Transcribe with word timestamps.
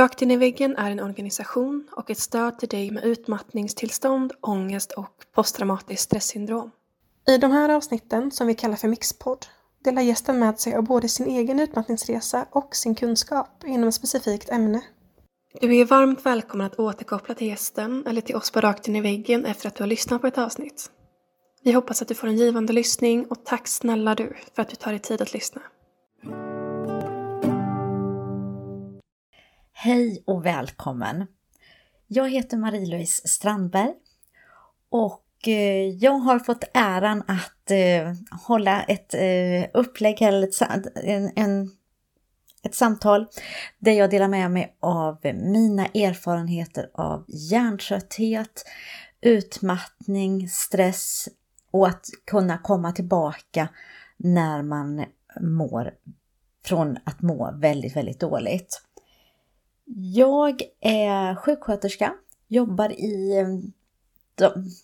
Rakt 0.00 0.22
in 0.22 0.30
i 0.30 0.36
väggen 0.36 0.76
är 0.76 0.90
en 0.90 1.00
organisation 1.00 1.88
och 1.92 2.10
ett 2.10 2.18
stöd 2.18 2.58
till 2.58 2.68
dig 2.68 2.90
med 2.90 3.04
utmattningstillstånd, 3.04 4.32
ångest 4.40 4.92
och 4.92 5.14
posttraumatiskt 5.34 6.02
stresssyndrom. 6.02 6.70
I 7.28 7.38
de 7.38 7.52
här 7.52 7.68
avsnitten, 7.68 8.30
som 8.30 8.46
vi 8.46 8.54
kallar 8.54 8.76
för 8.76 8.88
Mixpodd, 8.88 9.46
delar 9.84 10.02
gästen 10.02 10.38
med 10.38 10.60
sig 10.60 10.74
av 10.74 10.82
både 10.82 11.08
sin 11.08 11.26
egen 11.26 11.60
utmattningsresa 11.60 12.46
och 12.50 12.76
sin 12.76 12.94
kunskap 12.94 13.64
inom 13.66 13.88
ett 13.88 13.94
specifikt 13.94 14.50
ämne. 14.50 14.82
Du 15.60 15.76
är 15.76 15.84
varmt 15.84 16.26
välkommen 16.26 16.66
att 16.66 16.78
återkoppla 16.78 17.34
till 17.34 17.46
gästen 17.46 18.06
eller 18.06 18.20
till 18.20 18.36
oss 18.36 18.50
på 18.50 18.60
Rakt 18.60 18.88
in 18.88 18.96
i 18.96 19.00
väggen 19.00 19.44
efter 19.44 19.68
att 19.68 19.74
du 19.74 19.82
har 19.82 19.88
lyssnat 19.88 20.20
på 20.20 20.26
ett 20.26 20.38
avsnitt. 20.38 20.90
Vi 21.62 21.72
hoppas 21.72 22.02
att 22.02 22.08
du 22.08 22.14
får 22.14 22.26
en 22.26 22.36
givande 22.36 22.72
lyssning 22.72 23.26
och 23.26 23.44
tack 23.44 23.68
snälla 23.68 24.14
du 24.14 24.36
för 24.54 24.62
att 24.62 24.68
du 24.68 24.76
tar 24.76 24.90
dig 24.90 25.00
tid 25.00 25.22
att 25.22 25.32
lyssna. 25.32 25.62
Hej 29.82 30.22
och 30.26 30.46
välkommen! 30.46 31.26
Jag 32.06 32.30
heter 32.30 32.56
Marie-Louise 32.56 33.28
Strandberg 33.28 33.92
och 34.90 35.48
eh, 35.48 35.88
jag 35.88 36.12
har 36.12 36.38
fått 36.38 36.64
äran 36.74 37.22
att 37.26 37.70
eh, 37.70 38.12
hålla 38.46 38.82
ett 38.82 39.14
eh, 39.14 39.70
upplägg, 39.80 40.22
eller 40.22 40.48
en, 41.04 41.30
en, 41.36 41.70
ett 42.62 42.74
samtal 42.74 43.26
där 43.78 43.92
jag 43.92 44.10
delar 44.10 44.28
med 44.28 44.50
mig 44.50 44.76
av 44.80 45.18
mina 45.34 45.86
erfarenheter 45.86 46.90
av 46.94 47.24
hjärntrötthet, 47.28 48.64
utmattning, 49.20 50.48
stress 50.48 51.28
och 51.70 51.88
att 51.88 52.06
kunna 52.26 52.58
komma 52.58 52.92
tillbaka 52.92 53.68
när 54.16 54.62
man 54.62 55.04
mår 55.40 55.90
från 56.64 56.98
att 57.04 57.22
må 57.22 57.52
väldigt, 57.60 57.96
väldigt 57.96 58.20
dåligt. 58.20 58.82
Jag 59.96 60.62
är 60.80 61.34
sjuksköterska, 61.34 62.14
jobbar 62.48 62.92
i 62.92 63.38
mm, 63.38 63.72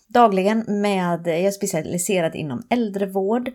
dagligen 0.07 0.65
med, 0.67 1.27
jag 1.27 1.39
är 1.39 1.51
specialiserad 1.51 2.35
inom 2.35 2.63
äldrevård, 2.69 3.51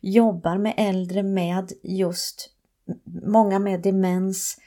jobbar 0.00 0.58
med 0.58 0.74
äldre 0.76 1.22
med 1.22 1.72
just 1.82 2.50
många 3.24 3.58
med 3.58 3.80
demens, 3.80 4.58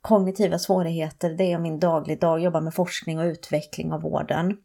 kognitiva 0.00 0.58
svårigheter, 0.58 1.30
det 1.30 1.52
är 1.52 1.58
min 1.58 1.80
dagligdag, 1.80 2.40
jobbar 2.40 2.60
med 2.60 2.74
forskning 2.74 3.18
och 3.18 3.24
utveckling 3.24 3.92
av 3.92 4.00
vården. 4.00 4.56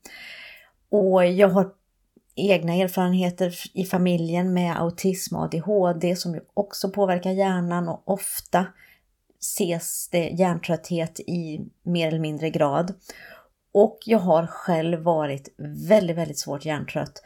Och 0.89 1.25
jag 1.25 1.50
har 1.50 1.72
egna 2.36 2.73
erfarenheter 2.73 3.53
i 3.73 3.86
familjen 3.86 4.53
med 4.53 4.81
autism 4.81 5.36
och 5.36 5.44
ADHD 5.44 6.16
som 6.16 6.39
också 6.53 6.89
påverkar 6.89 7.31
hjärnan 7.31 7.88
och 7.88 8.02
ofta 8.06 8.66
ses 9.44 10.09
det 10.11 10.30
hjärntrötthet 10.30 11.19
i 11.19 11.59
mer 11.83 12.08
eller 12.08 12.19
mindre 12.19 12.49
grad. 12.49 12.94
Och 13.73 14.00
jag 14.05 14.19
har 14.19 14.47
själv 14.47 15.00
varit 15.00 15.53
väldigt, 15.89 16.17
väldigt 16.17 16.39
svårt 16.39 16.66
hjärntrött. 16.66 17.23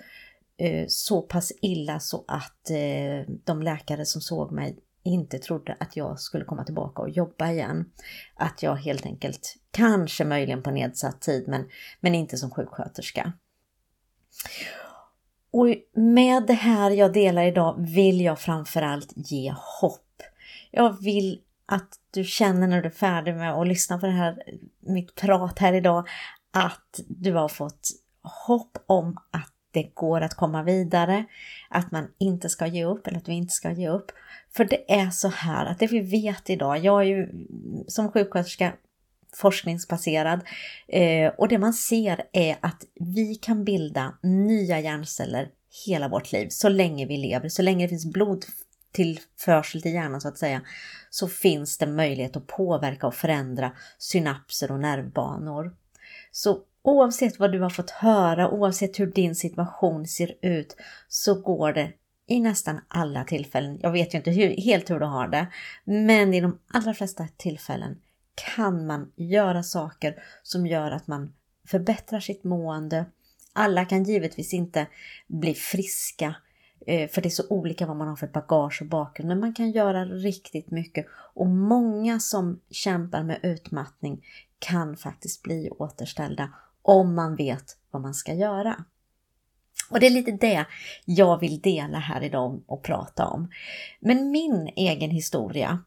Eh, 0.58 0.86
så 0.88 1.22
pass 1.22 1.52
illa 1.62 2.00
så 2.00 2.26
att 2.28 2.70
eh, 2.70 3.34
de 3.46 3.62
läkare 3.62 4.06
som 4.06 4.22
såg 4.22 4.52
mig 4.52 4.80
inte 5.04 5.40
trodde 5.40 5.78
att 5.80 5.96
jag 5.96 6.20
skulle 6.20 6.46
komma 6.46 6.64
tillbaka 6.64 7.02
och 7.02 7.10
jobba 7.10 7.52
igen. 7.52 7.86
Att 8.36 8.64
jag 8.64 8.76
helt 8.76 9.06
enkelt, 9.06 9.56
kanske 9.72 10.26
möjligen 10.26 10.64
på 10.64 10.72
nedsatt 10.72 11.22
tid, 11.22 11.48
men, 11.48 11.70
men 12.00 12.16
inte 12.16 12.38
som 12.38 12.52
sjuksköterska. 12.52 13.34
Och 15.52 15.68
med 15.96 16.44
det 16.48 16.54
här 16.54 16.92
jag 16.92 17.14
delar 17.14 17.44
idag 17.44 17.76
vill 17.80 18.22
jag 18.22 18.40
framförallt 18.40 19.14
ge 19.16 19.54
hopp. 19.82 20.22
Jag 20.72 21.02
vill 21.02 21.42
att 21.68 21.90
du 22.12 22.24
känner 22.24 22.68
när 22.68 22.82
du 22.82 22.88
är 22.88 22.94
färdig 22.94 23.36
med 23.36 23.54
att 23.54 23.68
lyssna 23.68 23.98
på 23.98 24.06
det 24.06 24.12
här, 24.12 24.44
mitt 24.80 25.16
prat 25.16 25.60
här 25.60 25.74
idag, 25.74 26.08
att 26.54 27.00
du 27.08 27.34
har 27.34 27.48
fått 27.48 27.90
hopp 28.48 28.78
om 28.86 29.18
att 29.32 29.54
det 29.72 29.92
går 29.94 30.22
att 30.22 30.34
komma 30.34 30.64
vidare, 30.64 31.26
att 31.70 31.92
man 31.92 32.08
inte 32.18 32.50
ska 32.50 32.68
ge 32.68 32.86
upp 32.86 33.08
eller 33.08 33.18
att 33.18 33.28
vi 33.28 33.34
inte 33.34 33.54
ska 33.54 33.72
ge 33.72 33.90
upp. 33.90 34.12
För 34.56 34.66
det 34.66 34.92
är 34.92 35.10
så 35.10 35.28
här 35.28 35.66
att 35.66 35.80
det 35.80 35.88
vi 35.88 36.00
vet 36.00 36.50
idag, 36.50 36.78
jag 36.78 37.02
är 37.02 37.06
ju 37.06 37.30
som 37.88 38.12
sjuksköterska 38.12 38.74
forskningsbaserad 39.36 40.40
eh, 40.88 41.32
och 41.38 41.48
det 41.48 41.58
man 41.58 41.74
ser 41.74 42.24
är 42.34 42.58
att 42.62 42.84
vi 42.96 43.36
kan 43.36 43.64
bilda 43.64 44.14
nya 44.24 44.80
hjärnceller 44.80 45.50
hela 45.86 46.08
vårt 46.08 46.32
liv 46.32 46.48
så 46.50 46.70
länge 46.70 47.06
vi 47.06 47.18
lever, 47.18 47.50
så 47.50 47.62
länge 47.62 47.86
det 47.86 47.90
finns 47.90 48.14
blod 48.14 48.46
tillförsel 48.98 49.82
till 49.82 49.94
hjärnan 49.94 50.22
så 50.22 50.28
att 50.28 50.38
säga, 50.38 50.62
så 51.10 51.28
finns 51.28 51.78
det 51.78 51.88
möjlighet 51.88 52.36
att 52.36 52.48
påverka 52.48 53.08
och 53.08 53.16
förändra 53.16 53.72
synapser 53.98 54.72
och 54.72 54.80
nervbanor. 54.80 55.76
Så 56.32 56.60
oavsett 56.82 57.40
vad 57.40 57.52
du 57.52 57.60
har 57.60 57.70
fått 57.70 57.90
höra, 57.90 58.50
oavsett 58.50 59.00
hur 59.00 59.08
din 59.08 59.36
situation 59.36 60.08
ser 60.08 60.34
ut, 60.42 60.76
så 61.08 61.42
går 61.42 61.74
det 61.74 61.92
i 62.28 62.40
nästan 62.40 62.80
alla 62.88 63.24
tillfällen. 63.24 63.80
Jag 63.82 63.92
vet 63.92 64.14
ju 64.14 64.18
inte 64.18 64.32
hur, 64.32 64.62
helt 64.62 64.90
hur 64.90 65.00
du 65.00 65.06
har 65.06 65.28
det, 65.28 65.48
men 65.84 66.34
i 66.34 66.42
de 66.42 66.60
allra 66.74 66.94
flesta 66.94 67.28
tillfällen 67.38 67.98
kan 68.56 68.86
man 68.88 69.12
göra 69.16 69.64
saker 69.64 70.16
som 70.44 70.68
gör 70.68 70.92
att 70.92 71.08
man 71.08 71.34
förbättrar 71.68 72.20
sitt 72.20 72.44
mående. 72.44 73.06
Alla 73.54 73.86
kan 73.86 74.04
givetvis 74.04 74.54
inte 74.54 74.88
bli 75.28 75.54
friska 75.54 76.36
Eh, 76.88 77.10
för 77.10 77.22
det 77.22 77.28
är 77.28 77.30
så 77.30 77.44
olika 77.50 77.86
vad 77.86 77.98
man 77.98 78.08
har 78.08 78.16
för 78.16 78.28
bagage 78.28 78.82
och 78.82 78.88
bakgrund. 78.88 79.28
Men 79.28 79.40
man 79.40 79.54
kan 79.54 79.72
göra 79.72 80.06
riktigt 80.06 80.72
mycket. 80.72 81.06
Och 81.34 81.48
många 81.48 82.20
som 82.20 82.60
kämpar 82.72 83.24
med 83.24 83.40
utmattning 83.44 84.26
kan 84.60 84.98
faktiskt 84.98 85.44
bli 85.44 85.70
återställda 85.70 86.50
om 86.82 87.16
man 87.16 87.36
vet 87.36 87.78
vad 87.92 88.02
man 88.02 88.14
ska 88.14 88.34
göra. 88.34 88.84
Och 89.90 90.00
det 90.00 90.06
är 90.06 90.12
lite 90.12 90.32
det 90.32 90.66
jag 91.06 91.40
vill 91.40 91.62
dela 91.62 92.00
här 92.00 92.24
idag 92.24 92.62
och 92.66 92.84
prata 92.84 93.28
om. 93.28 93.52
Men 94.00 94.32
min 94.32 94.70
egen 94.76 95.10
historia 95.10 95.80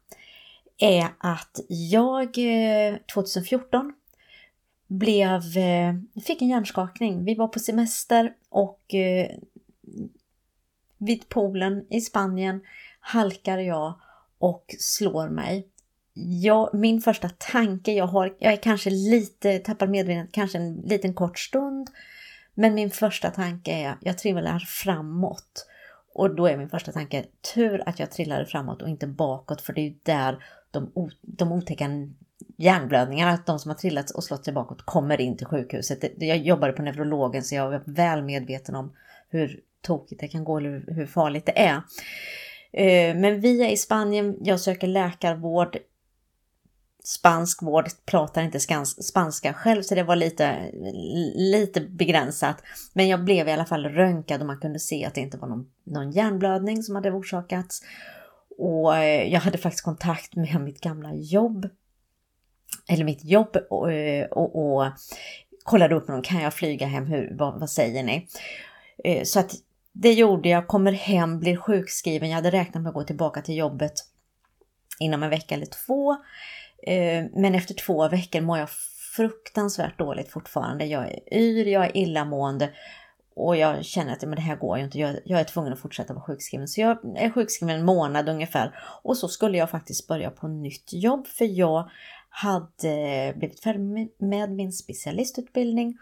är 0.77 1.07
att 1.17 1.59
jag 1.67 2.37
eh, 2.37 2.95
2014 3.13 3.93
blev, 4.87 5.57
eh, 5.57 6.21
fick 6.25 6.41
en 6.41 6.49
hjärnskakning. 6.49 7.25
Vi 7.25 7.35
var 7.35 7.47
på 7.47 7.59
semester 7.59 8.33
och 8.49 8.95
vid 11.01 11.29
poolen 11.29 11.85
i 11.89 12.01
Spanien 12.01 12.61
halkar 12.99 13.57
jag 13.57 13.99
och 14.39 14.75
slår 14.79 15.29
mig. 15.29 15.67
Jag, 16.13 16.73
min 16.73 17.01
första 17.01 17.29
tanke, 17.29 17.91
jag, 17.93 18.07
har, 18.07 18.35
jag 18.39 18.53
är 18.53 18.57
kanske 18.57 18.89
lite, 18.89 19.59
tappar 19.59 19.87
medvetandet 19.87 20.33
kanske 20.33 20.57
en 20.57 20.75
liten 20.75 21.13
kort 21.13 21.39
stund. 21.39 21.89
Men 22.53 22.73
min 22.73 22.91
första 22.91 23.31
tanke 23.31 23.71
är, 23.71 23.97
jag 24.01 24.17
trillar 24.17 24.59
framåt. 24.59 25.67
Och 26.13 26.35
då 26.35 26.47
är 26.47 26.57
min 26.57 26.69
första 26.69 26.91
tanke, 26.91 27.25
tur 27.55 27.83
att 27.85 27.99
jag 27.99 28.11
trillade 28.11 28.45
framåt 28.45 28.81
och 28.81 28.89
inte 28.89 29.07
bakåt 29.07 29.61
för 29.61 29.73
det 29.73 29.81
är 29.81 29.85
ju 29.85 29.95
där 30.03 30.43
de, 30.71 30.91
de 31.21 31.51
otäcka 31.51 31.89
hjärnblödningarna, 32.57 33.31
att 33.31 33.45
de 33.45 33.59
som 33.59 33.69
har 33.69 33.77
trillat 33.77 34.11
och 34.11 34.23
slått 34.23 34.45
sig 34.45 34.53
bakåt, 34.53 34.81
kommer 34.81 35.21
in 35.21 35.37
till 35.37 35.47
sjukhuset. 35.47 36.03
Jag 36.17 36.37
jobbade 36.37 36.73
på 36.73 36.81
neurologen 36.81 37.43
så 37.43 37.55
jag 37.55 37.69
var 37.69 37.83
väl 37.85 38.23
medveten 38.23 38.75
om 38.75 38.93
hur 39.29 39.59
tokigt 39.81 40.21
det 40.21 40.27
kan 40.27 40.43
gå 40.43 40.57
eller 40.57 40.83
hur 40.87 41.05
farligt 41.05 41.45
det 41.45 41.59
är. 41.59 41.81
Eh, 42.73 43.15
men 43.15 43.41
vi 43.41 43.61
är 43.61 43.69
i 43.69 43.77
Spanien, 43.77 44.37
jag 44.41 44.59
söker 44.59 44.87
läkarvård. 44.87 45.77
Spansk 47.03 47.63
vård, 47.63 47.85
pratar 48.05 48.41
inte 48.41 48.59
spanska 49.03 49.53
själv 49.53 49.81
så 49.81 49.95
det 49.95 50.03
var 50.03 50.15
lite, 50.15 50.71
lite 51.35 51.81
begränsat. 51.81 52.63
Men 52.93 53.07
jag 53.07 53.23
blev 53.23 53.47
i 53.47 53.51
alla 53.51 53.65
fall 53.65 53.85
röntgad 53.85 54.41
och 54.41 54.47
man 54.47 54.59
kunde 54.59 54.79
se 54.79 55.05
att 55.05 55.15
det 55.15 55.21
inte 55.21 55.37
var 55.37 55.47
någon, 55.47 55.71
någon 55.83 56.11
hjärnblödning 56.11 56.83
som 56.83 56.95
hade 56.95 57.11
orsakats. 57.11 57.81
Och 58.57 58.97
eh, 58.97 59.33
jag 59.33 59.39
hade 59.39 59.57
faktiskt 59.57 59.83
kontakt 59.83 60.35
med 60.35 60.61
mitt 60.61 60.81
gamla 60.81 61.13
jobb. 61.13 61.69
Eller 62.87 63.05
mitt 63.05 63.25
jobb 63.25 63.57
och, 63.69 63.91
eh, 63.91 64.25
och, 64.25 64.75
och 64.75 64.91
kollade 65.63 65.95
upp 65.95 66.07
med 66.07 66.15
dem, 66.15 66.23
kan 66.23 66.41
jag 66.41 66.53
flyga 66.53 66.87
hem? 66.87 67.05
Hur, 67.05 67.35
vad, 67.37 67.59
vad 67.59 67.69
säger 67.69 68.03
ni? 68.03 68.27
Så 69.25 69.39
att 69.39 69.55
det 69.93 70.13
gjorde 70.13 70.49
jag, 70.49 70.67
kommer 70.67 70.91
hem, 70.91 71.39
blir 71.39 71.57
sjukskriven. 71.57 72.29
Jag 72.29 72.35
hade 72.35 72.51
räknat 72.51 72.83
med 72.83 72.89
att 72.89 72.95
gå 72.95 73.03
tillbaka 73.03 73.41
till 73.41 73.57
jobbet 73.57 73.93
inom 74.99 75.23
en 75.23 75.29
vecka 75.29 75.55
eller 75.55 75.65
två. 75.65 76.11
Eh, 76.83 77.25
men 77.33 77.55
efter 77.55 77.73
två 77.73 78.09
veckor 78.09 78.41
mår 78.41 78.57
jag 78.57 78.69
fruktansvärt 79.15 79.97
dåligt 79.97 80.31
fortfarande. 80.31 80.85
Jag 80.85 81.11
är 81.11 81.33
yr, 81.33 81.65
jag 81.65 81.85
är 81.85 81.97
illamående 81.97 82.69
och 83.35 83.57
jag 83.57 83.85
känner 83.85 84.13
att 84.13 84.21
men 84.21 84.35
det 84.35 84.41
här 84.41 84.55
går 84.55 84.77
ju 84.77 84.83
inte. 84.83 84.99
Jag, 84.99 85.19
jag 85.25 85.39
är 85.39 85.43
tvungen 85.43 85.73
att 85.73 85.79
fortsätta 85.79 86.13
vara 86.13 86.23
sjukskriven. 86.23 86.67
Så 86.67 86.81
jag 86.81 87.17
är 87.17 87.29
sjukskriven 87.29 87.75
en 87.75 87.85
månad 87.85 88.29
ungefär. 88.29 88.75
Och 89.03 89.17
så 89.17 89.27
skulle 89.27 89.57
jag 89.57 89.69
faktiskt 89.69 90.07
börja 90.07 90.31
på 90.31 90.47
nytt 90.47 90.93
jobb 90.93 91.27
för 91.27 91.45
jag 91.45 91.89
hade 92.29 92.89
eh, 92.89 93.35
blivit 93.35 93.63
färdig 93.63 94.09
med 94.17 94.51
min 94.51 94.71
specialistutbildning 94.71 95.97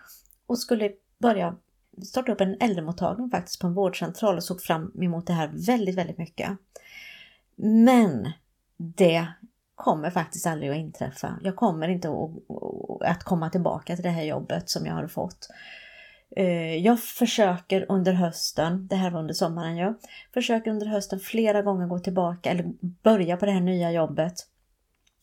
och 0.47 0.59
skulle 0.59 0.91
börja 1.19 1.55
startade 2.01 2.31
upp 2.31 2.41
en 2.41 2.57
äldremottagning 2.59 3.29
faktiskt 3.29 3.61
på 3.61 3.67
en 3.67 3.73
vårdcentral 3.73 4.35
och 4.35 4.43
såg 4.43 4.61
fram 4.61 4.91
emot 5.01 5.27
det 5.27 5.33
här 5.33 5.51
väldigt, 5.53 5.95
väldigt 5.95 6.17
mycket. 6.17 6.49
Men 7.55 8.31
det 8.77 9.27
kommer 9.75 10.09
faktiskt 10.09 10.47
aldrig 10.47 10.71
att 10.71 10.77
inträffa. 10.77 11.39
Jag 11.43 11.55
kommer 11.55 11.87
inte 11.87 12.09
att 13.01 13.23
komma 13.23 13.49
tillbaka 13.49 13.95
till 13.95 14.03
det 14.03 14.09
här 14.09 14.23
jobbet 14.23 14.69
som 14.69 14.85
jag 14.85 14.93
har 14.93 15.07
fått. 15.07 15.49
Eh, 16.35 16.75
jag 16.75 16.99
försöker 16.99 17.85
under 17.89 18.13
hösten, 18.13 18.87
det 18.87 18.95
här 18.95 19.11
var 19.11 19.19
under 19.19 19.33
sommaren 19.33 19.77
jag, 19.77 19.95
försöker 20.33 20.71
under 20.71 20.85
hösten 20.87 21.19
flera 21.19 21.61
gånger 21.61 21.87
gå 21.87 21.99
tillbaka 21.99 22.51
eller 22.51 22.65
börja 22.81 23.37
på 23.37 23.45
det 23.45 23.51
här 23.51 23.61
nya 23.61 23.91
jobbet. 23.91 24.33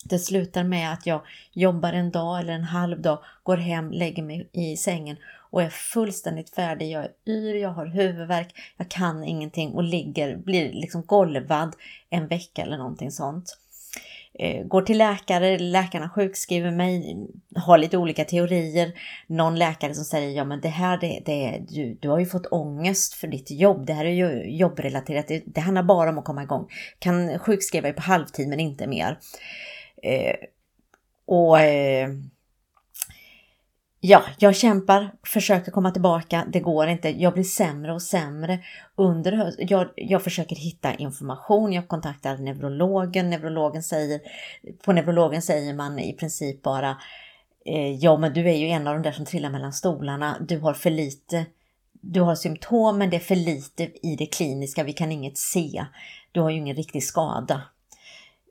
Det 0.08 0.18
slutar 0.18 0.64
med 0.64 0.92
att 0.92 1.06
jag 1.06 1.22
jobbar 1.52 1.92
en 1.92 2.10
dag 2.10 2.40
eller 2.40 2.52
en 2.52 2.64
halv 2.64 3.00
dag, 3.00 3.18
går 3.42 3.56
hem, 3.56 3.90
lägger 3.90 4.22
mig 4.22 4.48
i 4.52 4.76
sängen 4.76 5.16
och 5.50 5.62
är 5.62 5.68
fullständigt 5.68 6.54
färdig. 6.54 6.90
Jag 6.90 7.04
är 7.04 7.12
yr, 7.28 7.54
jag 7.54 7.70
har 7.70 7.86
huvudvärk, 7.86 8.54
jag 8.76 8.90
kan 8.90 9.24
ingenting 9.24 9.72
och 9.72 9.82
ligger, 9.82 10.36
blir 10.36 10.72
liksom 10.72 11.02
golvad 11.02 11.76
en 12.10 12.28
vecka 12.28 12.62
eller 12.62 12.78
någonting 12.78 13.10
sånt. 13.10 13.58
Eh, 14.38 14.64
går 14.66 14.82
till 14.82 14.98
läkare, 14.98 15.58
läkarna 15.58 16.08
sjukskriver 16.08 16.70
mig, 16.70 17.16
har 17.56 17.78
lite 17.78 17.98
olika 17.98 18.24
teorier. 18.24 18.92
Någon 19.26 19.58
läkare 19.58 19.94
som 19.94 20.04
säger 20.04 20.30
ja 20.30 20.44
men 20.44 20.60
det 20.60 20.68
här 20.68 20.98
det, 20.98 21.22
det, 21.24 21.62
du, 21.68 21.98
du 22.00 22.08
har 22.08 22.18
ju 22.18 22.26
fått 22.26 22.46
ångest 22.46 23.14
för 23.14 23.28
ditt 23.28 23.50
jobb, 23.50 23.86
det 23.86 23.92
här 23.92 24.04
är 24.04 24.10
ju 24.10 24.56
jobbrelaterat, 24.56 25.28
det, 25.28 25.42
det 25.46 25.60
handlar 25.60 25.82
bara 25.82 26.10
om 26.10 26.18
att 26.18 26.24
komma 26.24 26.42
igång. 26.42 26.68
Kan 26.98 27.38
sjukskriva 27.38 27.82
dig 27.82 27.92
på 27.92 28.02
halvtid 28.02 28.48
men 28.48 28.60
inte 28.60 28.86
mer. 28.86 29.18
Eh, 30.02 30.36
och 31.26 31.60
eh, 31.60 32.08
ja, 34.00 34.22
jag 34.38 34.56
kämpar, 34.56 35.10
försöker 35.26 35.72
komma 35.72 35.90
tillbaka, 35.90 36.46
det 36.52 36.60
går 36.60 36.88
inte. 36.88 37.22
Jag 37.22 37.32
blir 37.32 37.44
sämre 37.44 37.92
och 37.92 38.02
sämre 38.02 38.58
under 38.94 39.32
hösten. 39.32 39.66
Jag, 39.70 39.88
jag 39.96 40.22
försöker 40.22 40.56
hitta 40.56 40.94
information, 40.94 41.72
jag 41.72 41.88
kontaktar 41.88 42.36
neurologen. 42.38 43.30
Neurologen 43.30 43.82
säger, 43.82 44.20
på 44.84 44.92
neurologen 44.92 45.42
säger 45.42 45.74
man 45.74 45.98
i 45.98 46.12
princip 46.12 46.62
bara 46.62 46.96
eh, 47.66 47.94
Ja, 47.94 48.16
men 48.16 48.32
du 48.32 48.50
är 48.50 48.56
ju 48.56 48.66
en 48.66 48.86
av 48.86 48.94
de 48.94 49.02
där 49.02 49.12
som 49.12 49.24
trillar 49.24 49.50
mellan 49.50 49.72
stolarna. 49.72 50.36
Du 50.48 50.58
har 50.58 50.74
för 50.74 50.90
lite 50.90 51.46
du 52.00 52.20
har 52.20 52.34
symptom 52.34 52.98
men 52.98 53.10
det 53.10 53.16
är 53.16 53.20
för 53.20 53.36
lite 53.36 53.90
i 54.02 54.16
det 54.16 54.26
kliniska, 54.26 54.84
vi 54.84 54.92
kan 54.92 55.12
inget 55.12 55.38
se. 55.38 55.86
Du 56.32 56.40
har 56.40 56.50
ju 56.50 56.56
ingen 56.56 56.76
riktig 56.76 57.04
skada. 57.04 57.62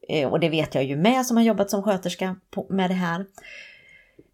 Eh, 0.09 0.29
och 0.29 0.39
det 0.39 0.49
vet 0.49 0.75
jag 0.75 0.83
ju 0.83 0.95
med 0.95 1.25
som 1.25 1.37
har 1.37 1.43
jobbat 1.43 1.69
som 1.69 1.83
sköterska 1.83 2.35
med 2.69 2.89
det 2.89 2.93
här. 2.93 3.25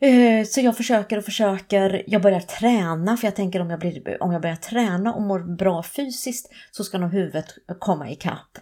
Eh, 0.01 0.45
så 0.45 0.61
jag 0.61 0.77
försöker 0.77 1.17
och 1.17 1.25
försöker. 1.25 2.03
Jag 2.07 2.21
börjar 2.21 2.39
träna 2.39 3.17
för 3.17 3.27
jag 3.27 3.35
tänker 3.35 3.59
om 3.59 3.69
jag, 3.69 3.79
blir, 3.79 4.23
om 4.23 4.31
jag 4.31 4.41
börjar 4.41 4.55
träna 4.55 5.13
och 5.13 5.21
mår 5.21 5.39
bra 5.39 5.83
fysiskt 5.83 6.51
så 6.71 6.83
ska 6.83 6.97
nog 6.97 7.11
huvudet 7.11 7.45
komma 7.79 8.09
ikapp. 8.09 8.57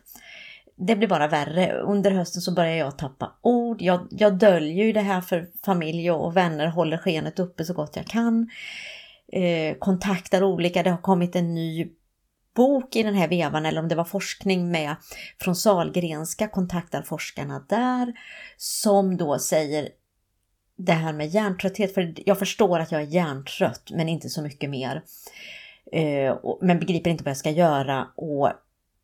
Det 0.75 0.95
blir 0.95 1.07
bara 1.07 1.27
värre. 1.27 1.73
Under 1.73 2.11
hösten 2.11 2.41
så 2.41 2.53
börjar 2.53 2.75
jag 2.75 2.97
tappa 2.97 3.31
ord. 3.41 3.81
Jag, 3.81 4.07
jag 4.11 4.37
döljer 4.37 4.85
ju 4.85 4.93
det 4.93 5.01
här 5.01 5.21
för 5.21 5.47
familj 5.65 6.11
och 6.11 6.37
vänner, 6.37 6.67
håller 6.67 6.97
skenet 6.97 7.39
uppe 7.39 7.65
så 7.65 7.73
gott 7.73 7.95
jag 7.95 8.05
kan. 8.05 8.49
Eh, 9.31 9.77
kontaktar 9.79 10.43
olika. 10.43 10.83
Det 10.83 10.89
har 10.89 10.97
kommit 10.97 11.35
en 11.35 11.55
ny 11.55 11.87
bok 12.59 12.95
i 12.95 13.03
den 13.03 13.15
här 13.15 13.27
vevan 13.27 13.65
eller 13.65 13.81
om 13.81 13.87
det 13.87 13.95
var 13.95 14.03
forskning 14.03 14.71
med 14.71 14.95
från 15.41 15.55
Salgrenska 15.55 16.47
kontaktar 16.47 17.01
forskarna 17.01 17.65
där 17.69 18.13
som 18.57 19.17
då 19.17 19.39
säger 19.39 19.89
det 20.75 20.93
här 20.93 21.13
med 21.13 21.27
hjärntrötthet, 21.27 21.93
för 21.93 22.13
jag 22.25 22.39
förstår 22.39 22.79
att 22.79 22.91
jag 22.91 23.01
är 23.01 23.05
hjärntrött 23.05 23.91
men 23.91 24.09
inte 24.09 24.29
så 24.29 24.41
mycket 24.41 24.69
mer. 24.69 25.01
Eh, 25.91 26.37
men 26.61 26.79
begriper 26.79 27.09
inte 27.09 27.23
vad 27.23 27.29
jag 27.29 27.37
ska 27.37 27.51
göra 27.51 28.07
och 28.15 28.51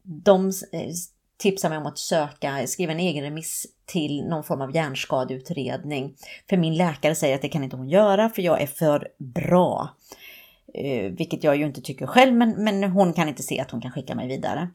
de 0.03 0.47
eh, 0.47 0.89
tipsar 1.37 1.69
mig 1.69 1.77
om 1.77 1.85
att 1.85 1.97
söka, 1.97 2.67
skriva 2.67 2.91
en 2.91 2.99
egen 2.99 3.23
remiss 3.23 3.67
till 3.85 4.25
någon 4.25 4.43
form 4.43 4.61
av 4.61 4.75
hjärnskadeutredning. 4.75 6.15
För 6.49 6.57
min 6.57 6.75
läkare 6.75 7.15
säger 7.15 7.35
att 7.35 7.41
det 7.41 7.49
kan 7.49 7.63
inte 7.63 7.75
hon 7.75 7.89
göra 7.89 8.29
för 8.29 8.41
jag 8.41 8.61
är 8.61 8.67
för 8.67 9.07
bra. 9.17 9.89
Eh, 10.77 11.11
vilket 11.11 11.43
jag 11.43 11.55
ju 11.55 11.65
inte 11.65 11.81
tycker 11.81 12.07
själv 12.07 12.33
men, 12.33 12.63
men 12.63 12.83
hon 12.83 13.13
kan 13.13 13.27
inte 13.27 13.43
se 13.43 13.59
att 13.59 13.71
hon 13.71 13.81
kan 13.81 13.91
skicka 13.91 14.15
mig 14.15 14.27
vidare. 14.27 14.69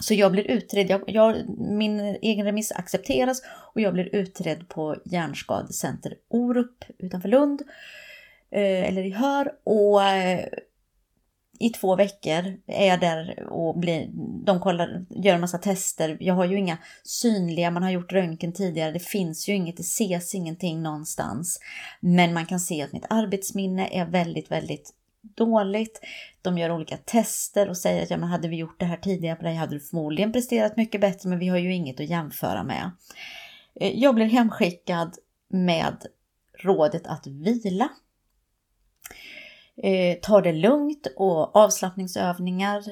Så 0.00 0.14
jag 0.14 0.32
blir 0.32 0.50
utredd, 0.50 0.90
jag, 0.90 1.02
jag, 1.06 1.48
min 1.58 2.00
egen 2.00 2.46
remiss 2.46 2.72
accepteras 2.72 3.42
och 3.74 3.80
jag 3.80 3.92
blir 3.92 4.14
utredd 4.14 4.68
på 4.68 4.96
Hjärnskadecenter 5.04 6.14
Orup 6.28 6.84
utanför 6.98 7.28
Lund. 7.28 7.62
Eh, 8.50 8.88
eller 8.88 9.04
i 9.04 9.10
Hör. 9.10 9.52
Och 9.64 10.02
eh, 10.02 10.46
i 11.58 11.70
två 11.70 11.96
veckor 11.96 12.56
är 12.66 12.86
jag 12.86 13.00
där 13.00 13.46
och 13.50 13.78
blir, 13.78 14.08
de 14.44 14.60
kollar, 14.60 15.06
gör 15.10 15.34
en 15.34 15.40
massa 15.40 15.58
tester. 15.58 16.16
Jag 16.20 16.34
har 16.34 16.44
ju 16.44 16.58
inga 16.58 16.78
synliga, 17.04 17.70
man 17.70 17.82
har 17.82 17.90
gjort 17.90 18.12
röntgen 18.12 18.52
tidigare, 18.52 18.92
det 18.92 18.98
finns 18.98 19.48
ju 19.48 19.54
inget, 19.54 19.76
det 19.76 19.82
ses 19.82 20.34
ingenting 20.34 20.82
någonstans. 20.82 21.60
Men 22.00 22.34
man 22.34 22.46
kan 22.46 22.60
se 22.60 22.82
att 22.82 22.92
mitt 22.92 23.06
arbetsminne 23.10 23.88
är 23.92 24.06
väldigt, 24.06 24.50
väldigt 24.50 24.92
dåligt. 25.34 26.00
De 26.42 26.58
gör 26.58 26.70
olika 26.70 26.96
tester 26.96 27.68
och 27.68 27.76
säger 27.76 28.02
att 28.02 28.10
ja, 28.10 28.16
men 28.16 28.28
hade 28.28 28.48
vi 28.48 28.56
gjort 28.56 28.80
det 28.80 28.86
här 28.86 28.96
tidigare 28.96 29.36
på 29.36 29.42
dig 29.42 29.54
hade 29.54 29.74
du 29.74 29.80
förmodligen 29.80 30.32
presterat 30.32 30.76
mycket 30.76 31.00
bättre 31.00 31.28
men 31.28 31.38
vi 31.38 31.48
har 31.48 31.58
ju 31.58 31.74
inget 31.74 32.00
att 32.00 32.10
jämföra 32.10 32.62
med. 32.62 32.90
Eh, 33.74 34.00
jag 34.00 34.14
blir 34.14 34.26
hemskickad 34.26 35.16
med 35.48 35.96
rådet 36.58 37.06
att 37.06 37.26
vila. 37.26 37.88
Eh, 39.82 40.18
ta 40.22 40.40
det 40.40 40.52
lugnt 40.52 41.06
och 41.16 41.56
avslappningsövningar 41.56 42.84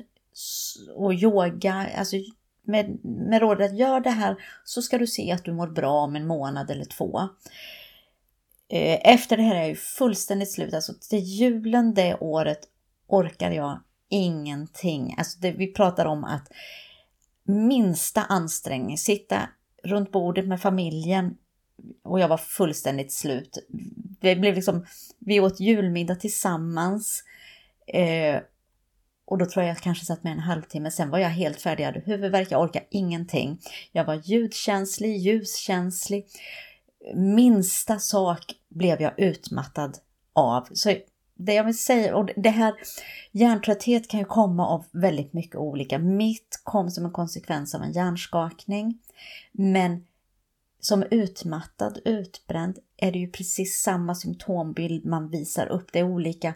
och 0.95 1.15
yoga. 1.15 1.89
Alltså 1.97 2.17
med, 2.63 3.05
med 3.05 3.41
rådet 3.41 3.71
att 3.71 3.79
gör 3.79 4.01
det 4.01 4.11
här 4.11 4.37
så 4.65 4.83
ska 4.83 4.99
du 4.99 5.07
se 5.07 5.33
att 5.33 5.45
du 5.45 5.53
mår 5.53 5.67
bra 5.67 6.01
om 6.01 6.17
en 6.17 6.27
månad 6.27 6.71
eller 6.71 6.85
två. 6.85 7.29
Eh, 8.69 9.01
efter 9.15 9.37
det 9.37 9.43
här 9.43 9.55
är 9.55 9.61
jag 9.61 9.69
ju 9.69 9.77
fullständigt 9.77 10.53
slut. 10.53 10.75
Alltså 10.75 10.93
till 11.11 11.19
julen 11.19 11.95
det 11.95 12.15
året 12.21 12.61
orkar 13.07 13.51
jag 13.51 13.81
ingenting. 14.09 15.15
Alltså 15.19 15.39
det, 15.41 15.53
vi 15.53 15.73
pratar 15.73 16.07
om 16.07 16.25
att 16.25 16.49
minsta 17.47 18.23
ansträngning, 18.23 18.99
sitta 18.99 19.49
runt 19.83 20.13
bordet 20.13 20.47
med 20.47 20.61
familjen 20.61 21.37
och 22.03 22.21
jag 22.21 22.29
var 22.29 22.37
fullständigt 22.37 23.13
slut. 23.13 23.59
Det 24.21 24.37
blev 24.37 24.55
liksom, 24.55 24.87
vi 25.19 25.41
åt 25.41 25.61
julmiddag 25.61 26.15
tillsammans 26.15 27.25
eh, 27.87 28.41
och 29.27 29.39
då 29.39 29.47
tror 29.47 29.65
jag 29.65 29.71
jag 29.71 29.83
kanske 29.83 30.05
satt 30.05 30.25
med 30.25 30.33
en 30.33 30.39
halvtimme. 30.39 30.91
Sen 30.91 31.11
var 31.11 31.19
jag 31.19 31.29
helt 31.29 31.61
färdig, 31.61 31.85
jag 31.85 31.89
hade 31.89 32.01
huvudvärk, 32.01 32.49
jag 32.51 32.63
orkade 32.63 32.87
ingenting. 32.91 33.59
Jag 33.93 34.05
var 34.05 34.23
ljudkänslig, 34.25 35.17
ljuskänslig 35.17 36.27
minsta 37.15 37.99
sak 37.99 38.55
blev 38.69 39.03
jag 39.03 39.19
utmattad 39.19 39.99
av. 40.33 40.69
Så 40.73 40.95
det 41.35 41.55
jag 41.55 41.65
vill 41.65 41.79
säga, 41.79 42.17
och 42.17 42.31
det 42.37 42.51
här 42.51 42.75
hjärntrötthet 43.33 44.09
kan 44.09 44.21
ju 44.21 44.27
komma 44.27 44.69
av 44.69 44.85
väldigt 44.93 45.33
mycket 45.33 45.57
olika. 45.57 45.99
Mitt 45.99 46.61
kom 46.63 46.91
som 46.91 47.05
en 47.05 47.13
konsekvens 47.13 47.75
av 47.75 47.83
en 47.83 47.93
hjärnskakning. 47.93 48.99
Men 49.53 50.07
som 50.81 51.03
utmattad, 51.11 51.99
utbränd 52.05 52.79
är 52.97 53.13
det 53.13 53.19
ju 53.19 53.31
precis 53.31 53.83
samma 53.83 54.15
symptombild 54.15 55.05
man 55.05 55.31
visar 55.31 55.67
upp. 55.67 55.93
Det 55.93 55.99
är 55.99 56.05
olika 56.05 56.55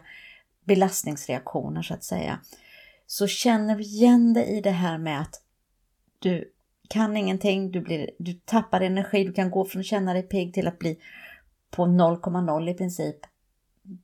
belastningsreaktioner 0.65 1.81
så 1.81 1.93
att 1.93 2.03
säga. 2.03 2.39
Så 3.07 3.27
känner 3.27 3.75
du 3.75 3.83
igen 3.83 4.33
dig 4.33 4.57
i 4.57 4.61
det 4.61 4.71
här 4.71 4.97
med 4.97 5.21
att 5.21 5.41
du 6.19 6.51
kan 6.89 7.17
ingenting, 7.17 7.71
du, 7.71 7.81
blir, 7.81 8.09
du 8.19 8.33
tappar 8.33 8.81
energi, 8.81 9.23
du 9.23 9.33
kan 9.33 9.51
gå 9.51 9.65
från 9.65 9.79
att 9.79 9.85
känna 9.85 10.13
dig 10.13 10.23
pigg 10.23 10.53
till 10.53 10.67
att 10.67 10.79
bli 10.79 10.99
på 11.71 11.85
0,0 11.85 12.69
i 12.69 12.73
princip. 12.73 13.15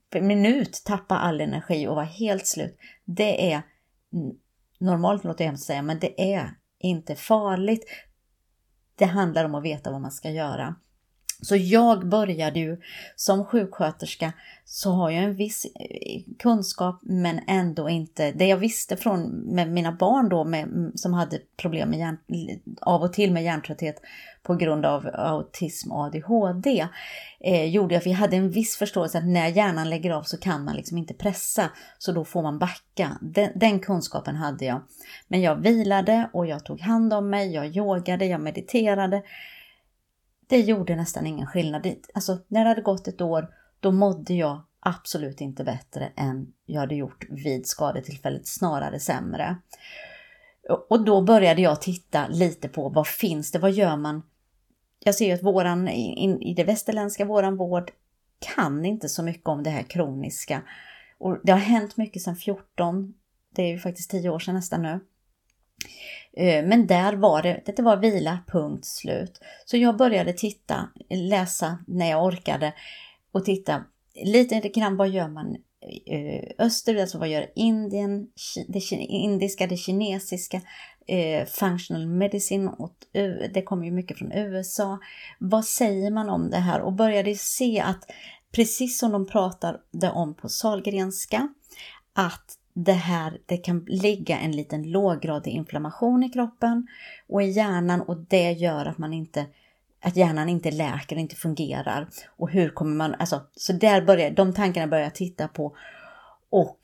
Per 0.10 0.22
minut 0.22 0.82
tappa 0.86 1.18
all 1.18 1.42
energi 1.42 1.88
och 1.88 1.96
vara 1.96 2.06
helt 2.06 2.48
slut. 2.48 2.77
Det 3.06 3.51
är 3.51 3.62
normalt, 4.80 5.24
låter 5.24 5.44
jag 5.44 5.50
hemskt 5.50 5.65
säga, 5.65 5.82
men 5.82 6.00
det 6.00 6.34
är 6.34 6.56
inte 6.80 7.15
farligt. 7.15 7.86
Det 8.96 9.06
handlar 9.06 9.46
om 9.46 9.56
att 9.56 9.63
veta 9.63 9.92
vad 9.92 10.01
man 10.01 10.12
ska 10.12 10.30
göra. 10.30 10.75
Så 11.42 11.56
jag 11.56 12.08
började 12.08 12.60
ju 12.60 12.77
som 13.15 13.46
sjuksköterska 13.46 14.34
så 14.65 14.92
har 14.92 15.10
jag 15.10 15.24
en 15.24 15.36
viss 15.36 15.65
eh, 15.65 16.22
kunskap 16.39 17.00
men 17.01 17.39
ändå 17.48 17.89
inte 17.89 18.32
det 18.32 18.48
jag 18.48 18.58
visste 18.58 18.98
från 18.98 19.22
med 19.30 19.72
mina 19.72 19.92
barn 19.92 20.30
då 20.30 20.44
med, 20.44 20.63
mm, 20.63 20.92
som 20.96 21.13
hade 21.13 21.39
problem 21.58 21.89
med 21.89 22.00
hjärn, 22.00 22.18
av 22.82 23.01
och 23.01 23.13
till 23.13 23.32
med 23.32 23.44
hjärntrötthet 23.44 24.01
på 24.44 24.56
grund 24.56 24.86
av 24.86 25.10
autism 25.13 25.92
och 25.92 26.04
ADHD 26.04 26.88
eh, 27.39 27.65
gjorde 27.65 27.98
att 27.98 28.06
vi 28.06 28.12
hade 28.12 28.36
en 28.36 28.50
viss 28.50 28.77
förståelse 28.77 29.18
att 29.18 29.25
när 29.25 29.48
hjärnan 29.48 29.89
lägger 29.89 30.12
av 30.12 30.24
så 30.24 30.38
kan 30.38 30.63
man 30.63 30.75
liksom 30.75 30.98
inte 30.98 31.13
pressa 31.13 31.70
så 31.98 32.12
då 32.12 32.25
får 32.25 32.42
man 32.42 32.60
backa. 32.60 33.18
Den, 33.22 33.51
den 33.56 33.80
kunskapen 33.80 34.36
hade 34.36 34.65
jag. 34.65 34.82
Men 35.27 35.42
jag 35.42 35.56
vilade 35.56 36.30
och 36.34 36.46
jag 36.46 36.65
tog 36.65 36.82
hand 36.82 37.13
om 37.13 37.30
mig, 37.30 37.54
jag 37.54 37.68
yogade, 37.68 38.25
jag 38.25 38.42
mediterade 38.42 39.22
det 40.48 40.60
gjorde 40.60 40.96
nästan 40.96 41.28
ingen 41.28 41.48
skillnad. 41.48 41.88
Alltså, 42.14 42.40
när 42.48 42.64
det 42.64 42.70
hade 42.70 42.82
gått 42.82 43.08
ett 43.08 43.22
år, 43.22 43.48
då 43.80 43.92
mådde 43.92 44.34
jag 44.34 44.62
absolut 44.80 45.42
inte 45.42 45.64
bättre 45.64 46.12
än 46.16 46.54
jag 46.66 46.80
hade 46.80 46.96
gjort 46.96 47.25
vid 47.30 47.68
skadetillfället, 47.68 48.48
snarare 48.48 49.00
sämre. 49.00 49.58
Och 50.90 51.06
då 51.06 51.22
började 51.22 51.62
jag 51.62 51.82
titta 51.82 52.28
lite 52.28 52.68
på 52.68 52.90
vad 52.90 53.08
finns 53.08 53.52
det, 53.52 53.60
vad 53.60 53.72
gör 53.72 53.98
man? 53.98 54.24
jag 55.06 55.16
ser 55.16 55.25
ju 55.25 55.32
att 55.32 55.44
våran, 55.44 55.88
in, 55.88 56.42
i 56.42 56.54
det 56.54 56.64
västerländska, 56.64 57.25
våran 57.25 57.58
vård 57.58 57.92
kan 58.40 58.86
inte 58.86 59.10
så 59.10 59.24
mycket 59.24 59.48
om 59.48 59.64
det 59.64 59.70
här 59.70 59.84
kroniska. 59.84 60.62
Och 61.18 61.38
det 61.44 61.52
har 61.52 61.60
hänt 61.60 61.98
mycket 61.98 62.22
sedan 62.22 62.36
14, 62.36 63.14
det 63.56 63.62
är 63.62 63.68
ju 63.68 63.80
faktiskt 63.80 64.12
10 64.12 64.30
år 64.30 64.40
sedan 64.40 64.56
nästan 64.56 64.82
nu. 64.82 65.00
Eh, 66.38 66.65
men 66.65 66.88
där 66.88 67.13
var 67.13 67.41
det, 67.41 67.62
det 67.65 67.82
var 67.82 67.98
vila, 67.98 68.39
punkt 68.48 68.86
slut. 68.86 69.41
Så 69.65 69.77
jag 69.77 69.98
började 69.98 70.34
titta, 70.34 70.89
läsa 71.10 71.77
när 71.88 72.10
jag 72.10 72.25
orkade 72.25 72.74
och 73.32 73.46
titta 73.46 73.84
lite 74.24 74.70
grann 74.70 74.98
vad 74.98 75.10
gör 75.10 75.27
man 75.27 75.55
eh, 76.05 76.65
österut, 76.65 77.01
alltså 77.01 77.17
vad 77.17 77.29
gör 77.29 77.51
Indien, 77.55 78.27
det 78.67 78.91
indiska, 78.91 79.67
det 79.67 79.77
kinesiska, 79.77 80.62
eh, 81.08 81.46
functional 81.46 82.08
medicine, 82.08 82.70
och, 82.77 82.96
det 83.53 83.62
kommer 83.62 83.86
ju 83.86 83.91
mycket 83.91 84.17
från 84.17 84.32
USA. 84.32 85.00
Vad 85.39 85.65
säger 85.65 86.12
man 86.12 86.29
om 86.29 86.50
det 86.50 86.58
här? 86.58 86.82
Och 86.82 86.94
började 86.94 87.36
se 87.36 87.79
att 87.79 88.12
precis 88.51 89.00
som 89.00 89.12
de 89.12 89.27
pratade 89.27 90.12
om 90.13 90.36
på 90.36 90.50
Salgrenska, 90.50 91.48
att 92.13 92.58
det 92.77 92.94
här, 92.94 93.38
det 93.46 93.58
kan 93.58 93.86
ligga 93.88 94.39
en 94.39 94.51
liten 94.51 94.91
låggradig 94.91 95.51
inflammation 95.51 96.24
i 96.24 96.29
kroppen 96.29 96.88
och 97.27 97.44
i 97.44 97.46
hjärnan 97.46 98.01
och 98.01 98.17
det 98.17 98.51
gör 98.51 98.86
att 98.86 98.98
man 98.98 99.13
inte 99.13 99.46
att 100.01 100.15
hjärnan 100.15 100.50
inte 100.50 100.72
läker 100.72 101.15
och 101.15 101.20
inte 101.20 101.36
fungerar. 101.36 102.08
Och 102.38 102.50
hur 102.50 102.70
kommer 102.70 102.96
man, 102.96 103.15
alltså, 103.15 103.41
så 103.55 103.74
där 103.74 104.01
börjar, 104.01 104.32
de 104.32 104.53
tankarna 104.53 104.88
börjar 104.88 105.03
jag 105.03 105.15
titta 105.15 105.48
på. 105.48 105.75
Och 106.50 106.79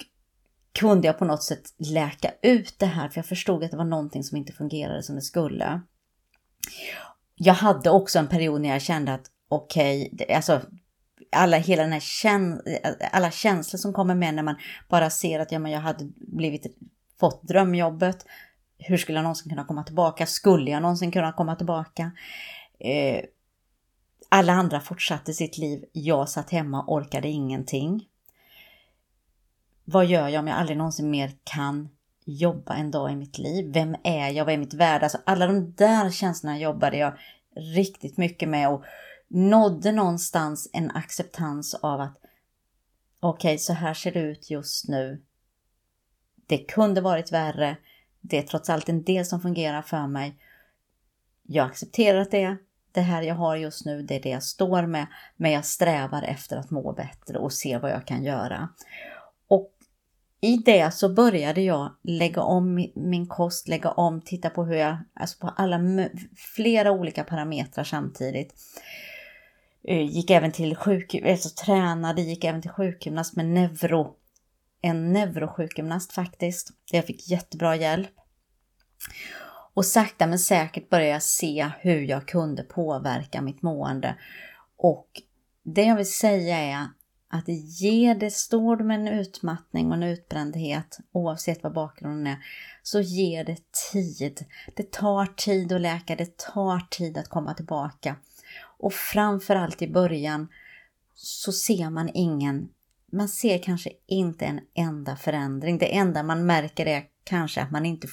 kunde 0.71 1.07
jag 1.07 1.19
på 1.19 1.25
något 1.25 1.43
sätt 1.43 1.73
läka 1.77 2.31
ut 2.41 2.79
det 2.79 2.85
här, 2.85 3.09
för 3.09 3.17
jag 3.17 3.25
förstod 3.25 3.63
att 3.63 3.71
det 3.71 3.77
var 3.77 3.85
någonting 3.85 4.23
som 4.23 4.37
inte 4.37 4.53
fungerade 4.53 5.03
som 5.03 5.15
det 5.15 5.21
skulle. 5.21 5.81
Jag 7.35 7.53
hade 7.53 7.89
också 7.89 8.19
en 8.19 8.27
period 8.27 8.61
när 8.61 8.69
jag 8.69 8.81
kände 8.81 9.13
att 9.13 9.25
okej, 9.47 10.09
okay, 10.13 10.35
alltså 10.35 10.61
alla, 11.31 11.57
hela 11.57 11.83
den 11.83 11.91
här 11.91 11.99
käns 11.99 12.61
alla 13.11 13.31
känslor 13.31 13.77
som 13.77 13.93
kommer 13.93 14.15
med 14.15 14.33
när 14.33 14.43
man 14.43 14.55
bara 14.89 15.09
ser 15.09 15.39
att 15.39 15.51
ja, 15.51 15.59
men 15.59 15.71
jag 15.71 15.79
hade 15.79 16.09
blivit, 16.15 16.77
fått 17.19 17.43
drömjobbet. 17.43 18.25
Hur 18.77 18.97
skulle 18.97 19.17
jag 19.17 19.23
någonsin 19.23 19.49
kunna 19.49 19.65
komma 19.65 19.83
tillbaka? 19.83 20.25
Skulle 20.25 20.71
jag 20.71 20.81
någonsin 20.81 21.11
kunna 21.11 21.31
komma 21.31 21.55
tillbaka? 21.55 22.11
Eh, 22.79 23.23
alla 24.29 24.53
andra 24.53 24.79
fortsatte 24.79 25.33
sitt 25.33 25.57
liv. 25.57 25.83
Jag 25.91 26.29
satt 26.29 26.49
hemma 26.49 26.83
och 26.83 26.93
orkade 26.93 27.27
ingenting. 27.27 28.07
Vad 29.85 30.05
gör 30.05 30.27
jag 30.27 30.39
om 30.39 30.47
jag 30.47 30.57
aldrig 30.57 30.77
någonsin 30.77 31.09
mer 31.09 31.31
kan 31.43 31.89
jobba 32.25 32.75
en 32.75 32.91
dag 32.91 33.11
i 33.11 33.15
mitt 33.15 33.37
liv? 33.37 33.71
Vem 33.73 33.95
är 34.03 34.29
jag? 34.29 34.45
Vad 34.45 34.53
är 34.53 34.57
mitt 34.57 34.73
värde? 34.73 35.05
Alltså 35.05 35.17
alla 35.25 35.47
de 35.47 35.73
där 35.73 36.09
känslorna 36.09 36.59
jobbade 36.59 36.97
jag 36.97 37.13
riktigt 37.75 38.17
mycket 38.17 38.49
med 38.49 38.69
och 38.69 38.83
nådde 39.31 39.91
någonstans 39.91 40.69
en 40.73 40.91
acceptans 40.91 41.73
av 41.73 42.01
att 42.01 42.17
okej, 43.19 43.49
okay, 43.49 43.57
så 43.57 43.73
här 43.73 43.93
ser 43.93 44.11
det 44.11 44.19
ut 44.19 44.49
just 44.49 44.87
nu. 44.87 45.21
Det 46.45 46.57
kunde 46.57 47.01
varit 47.01 47.31
värre. 47.31 47.77
Det 48.21 48.37
är 48.37 48.43
trots 48.43 48.69
allt 48.69 48.89
en 48.89 49.03
del 49.03 49.25
som 49.25 49.41
fungerar 49.41 49.81
för 49.81 50.07
mig. 50.07 50.37
Jag 51.43 51.65
accepterar 51.65 52.21
att 52.21 52.31
det 52.31 52.43
är 52.43 52.57
det 52.91 53.01
här 53.01 53.21
jag 53.21 53.35
har 53.35 53.55
just 53.55 53.85
nu, 53.85 54.01
det 54.01 54.15
är 54.15 54.21
det 54.21 54.29
jag 54.29 54.43
står 54.43 54.85
med, 54.85 55.07
men 55.35 55.51
jag 55.51 55.65
strävar 55.65 56.23
efter 56.23 56.57
att 56.57 56.71
må 56.71 56.93
bättre 56.93 57.37
och 57.37 57.53
se 57.53 57.77
vad 57.77 57.91
jag 57.91 58.07
kan 58.07 58.23
göra. 58.23 58.69
Och 59.47 59.71
i 60.41 60.57
det 60.57 60.93
så 60.93 61.09
började 61.09 61.61
jag 61.61 61.95
lägga 62.03 62.41
om 62.41 62.87
min 62.95 63.27
kost, 63.27 63.67
lägga 63.67 63.91
om, 63.91 64.21
titta 64.21 64.49
på 64.49 64.63
hur 64.63 64.75
jag, 64.75 64.97
alltså 65.13 65.39
på 65.39 65.53
alla, 65.55 65.79
flera 66.55 66.91
olika 66.91 67.23
parametrar 67.23 67.83
samtidigt. 67.83 68.53
Eh, 69.83 70.01
gick 70.01 70.29
även 70.29 70.51
till 70.51 70.75
sjuk, 70.75 71.15
alltså 71.15 71.49
tränade, 71.65 72.21
gick 72.21 72.43
även 72.43 72.61
till 72.61 72.71
sjukgymnast 72.71 73.35
med 73.35 73.45
neuro, 73.45 74.15
en 74.81 75.13
neurosjukgymnast 75.13 76.11
faktiskt. 76.11 76.69
Jag 76.91 77.05
fick 77.05 77.29
jättebra 77.29 77.75
hjälp. 77.75 78.11
Och 79.73 79.85
sakta 79.85 80.27
men 80.27 80.39
säkert 80.39 80.89
började 80.89 81.11
jag 81.11 81.23
se 81.23 81.71
hur 81.79 82.01
jag 82.01 82.27
kunde 82.27 82.63
påverka 82.63 83.41
mitt 83.41 83.61
mående. 83.61 84.15
Och 84.77 85.07
det 85.63 85.83
jag 85.83 85.95
vill 85.95 86.11
säga 86.11 86.57
är 86.57 86.87
att 87.29 87.47
ger 87.81 88.15
det, 88.15 88.31
står 88.31 88.75
du 88.75 88.83
med 88.83 88.99
en 88.99 89.07
utmattning 89.07 89.87
och 89.87 89.93
en 89.93 90.03
utbrändhet, 90.03 90.97
oavsett 91.11 91.63
vad 91.63 91.73
bakgrunden 91.73 92.27
är, 92.27 92.37
så 92.83 93.01
ger 93.01 93.43
det 93.43 93.57
tid. 93.91 94.45
Det 94.75 94.91
tar 94.91 95.25
tid 95.25 95.71
att 95.71 95.81
läka, 95.81 96.15
det 96.15 96.37
tar 96.37 96.87
tid 96.89 97.17
att 97.17 97.29
komma 97.29 97.53
tillbaka. 97.53 98.15
Och 98.81 98.93
framförallt 98.93 99.81
i 99.81 99.87
början 99.87 100.47
så 101.15 101.51
ser 101.51 101.89
man 101.89 102.09
ingen, 102.13 102.69
man 103.11 103.29
ser 103.29 103.57
kanske 103.57 103.89
inte 104.07 104.45
en 104.45 104.59
enda 104.73 105.15
förändring. 105.15 105.77
Det 105.77 105.95
enda 105.95 106.23
man 106.23 106.45
märker 106.45 106.85
är 106.85 107.03
kanske 107.23 107.61
att 107.61 107.71
man 107.71 107.85
inte 107.85 108.07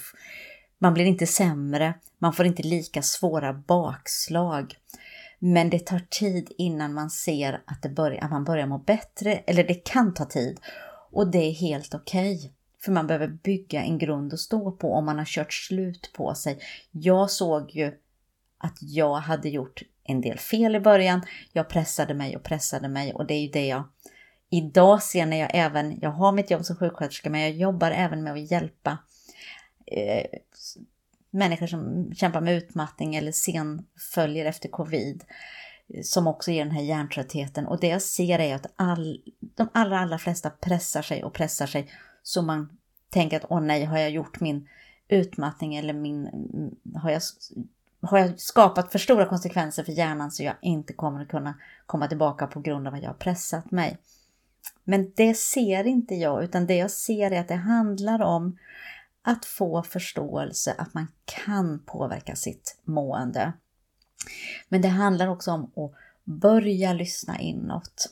man 0.81 0.93
blir 0.93 1.05
inte 1.05 1.27
sämre, 1.27 1.93
man 2.17 2.33
får 2.33 2.45
inte 2.45 2.63
lika 2.63 3.01
svåra 3.01 3.53
bakslag. 3.53 4.75
Men 5.39 5.69
det 5.69 5.79
tar 5.79 6.01
tid 6.09 6.51
innan 6.57 6.93
man 6.93 7.09
ser 7.09 7.61
att, 7.65 7.81
det 7.81 7.89
börjar, 7.89 8.23
att 8.23 8.31
man 8.31 8.43
börjar 8.43 8.67
må 8.67 8.77
bättre, 8.77 9.33
eller 9.35 9.63
det 9.63 9.85
kan 9.85 10.13
ta 10.13 10.25
tid. 10.25 10.59
Och 11.11 11.31
det 11.31 11.37
är 11.37 11.51
helt 11.51 11.95
okej. 11.95 12.37
Okay. 12.37 12.51
För 12.81 12.91
man 12.91 13.07
behöver 13.07 13.27
bygga 13.27 13.83
en 13.83 13.97
grund 13.97 14.33
att 14.33 14.39
stå 14.39 14.71
på 14.71 14.93
om 14.93 15.05
man 15.05 15.17
har 15.17 15.25
kört 15.25 15.53
slut 15.53 16.11
på 16.13 16.33
sig. 16.33 16.59
Jag 16.91 17.31
såg 17.31 17.71
ju 17.71 17.93
att 18.57 18.77
jag 18.81 19.15
hade 19.15 19.49
gjort 19.49 19.81
en 20.11 20.21
del 20.21 20.37
fel 20.37 20.75
i 20.75 20.79
början. 20.79 21.21
Jag 21.53 21.69
pressade 21.69 22.13
mig 22.13 22.35
och 22.35 22.43
pressade 22.43 22.87
mig 22.87 23.13
och 23.13 23.25
det 23.25 23.33
är 23.33 23.41
ju 23.41 23.47
det 23.47 23.67
jag 23.67 23.83
idag 24.49 25.03
ser 25.03 25.25
när 25.25 25.37
jag 25.37 25.51
även, 25.53 25.99
jag 26.01 26.09
har 26.09 26.31
mitt 26.31 26.51
jobb 26.51 26.65
som 26.65 26.75
sjuksköterska 26.75 27.29
men 27.29 27.41
jag 27.41 27.51
jobbar 27.51 27.91
även 27.91 28.23
med 28.23 28.33
att 28.33 28.51
hjälpa 28.51 28.97
eh, 29.85 30.25
människor 31.31 31.67
som 31.67 32.13
kämpar 32.15 32.41
med 32.41 32.55
utmattning 32.55 33.15
eller 33.15 33.31
sen 33.31 33.85
följer 34.13 34.45
efter 34.45 34.69
covid 34.69 35.23
eh, 35.93 36.01
som 36.03 36.27
också 36.27 36.51
ger 36.51 36.65
den 36.65 36.75
här 36.75 36.83
hjärntröttheten. 36.83 37.67
Och 37.67 37.79
det 37.79 37.87
jag 37.87 38.01
ser 38.01 38.39
är 38.39 38.55
att 38.55 38.73
all, 38.75 39.21
de 39.39 39.69
allra, 39.73 39.99
allra 39.99 40.17
flesta 40.17 40.49
pressar 40.49 41.01
sig 41.01 41.23
och 41.23 41.33
pressar 41.33 41.67
sig 41.67 41.91
så 42.23 42.41
man 42.41 42.77
tänker 43.09 43.37
att 43.37 43.45
åh 43.49 43.61
nej, 43.61 43.85
har 43.85 43.97
jag 43.97 44.09
gjort 44.09 44.39
min 44.39 44.67
utmattning 45.07 45.75
eller 45.75 45.93
min, 45.93 46.27
mm, 46.27 46.75
har 46.95 47.09
jag, 47.11 47.21
har 48.01 48.19
jag 48.19 48.39
skapat 48.39 48.91
för 48.91 48.99
stora 48.99 49.25
konsekvenser 49.25 49.83
för 49.83 49.91
hjärnan 49.91 50.31
så 50.31 50.43
jag 50.43 50.55
inte 50.61 50.93
kommer 50.93 51.21
att 51.21 51.27
kunna 51.27 51.53
komma 51.85 52.07
tillbaka 52.07 52.47
på 52.47 52.59
grund 52.59 52.87
av 52.87 52.93
att 52.93 53.01
jag 53.01 53.09
har 53.09 53.13
pressat 53.13 53.71
mig. 53.71 53.97
Men 54.83 55.11
det 55.15 55.33
ser 55.33 55.87
inte 55.87 56.15
jag, 56.15 56.43
utan 56.43 56.67
det 56.67 56.75
jag 56.75 56.91
ser 56.91 57.31
är 57.31 57.39
att 57.39 57.47
det 57.47 57.55
handlar 57.55 58.21
om 58.21 58.57
att 59.21 59.45
få 59.45 59.83
förståelse 59.83 60.75
att 60.77 60.93
man 60.93 61.07
kan 61.25 61.79
påverka 61.85 62.35
sitt 62.35 62.79
mående. 62.83 63.53
Men 64.69 64.81
det 64.81 64.87
handlar 64.87 65.27
också 65.27 65.51
om 65.51 65.63
att 65.63 65.91
börja 66.23 66.93
lyssna 66.93 67.39
inåt. 67.39 68.09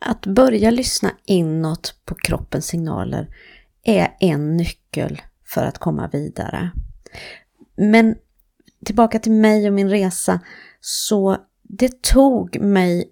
Att 0.00 0.26
börja 0.26 0.70
lyssna 0.70 1.10
inåt 1.24 2.00
på 2.04 2.14
kroppens 2.14 2.66
signaler 2.66 3.36
är 3.82 4.16
en 4.20 4.56
nyckel 4.56 5.22
för 5.44 5.64
att 5.64 5.78
komma 5.78 6.08
vidare. 6.12 6.70
Men 7.76 8.14
tillbaka 8.84 9.18
till 9.18 9.32
mig 9.32 9.66
och 9.66 9.72
min 9.72 9.90
resa, 9.90 10.40
så 10.80 11.36
det 11.62 12.02
tog 12.02 12.60
mig 12.60 13.10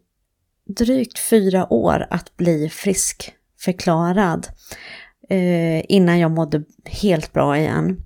drygt 0.67 1.19
fyra 1.19 1.73
år 1.73 2.07
att 2.11 2.37
bli 2.37 2.69
friskförklarad 2.69 4.47
eh, 5.29 5.93
innan 5.93 6.19
jag 6.19 6.31
mådde 6.31 6.65
helt 6.85 7.33
bra 7.33 7.59
igen. 7.59 8.05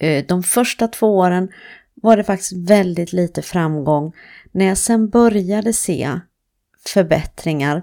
Eh, 0.00 0.24
de 0.26 0.42
första 0.42 0.88
två 0.88 1.18
åren 1.18 1.48
var 1.94 2.16
det 2.16 2.24
faktiskt 2.24 2.52
väldigt 2.52 3.12
lite 3.12 3.42
framgång. 3.42 4.12
När 4.52 4.64
jag 4.66 4.78
sen 4.78 5.08
började 5.08 5.72
se 5.72 6.20
förbättringar 6.86 7.82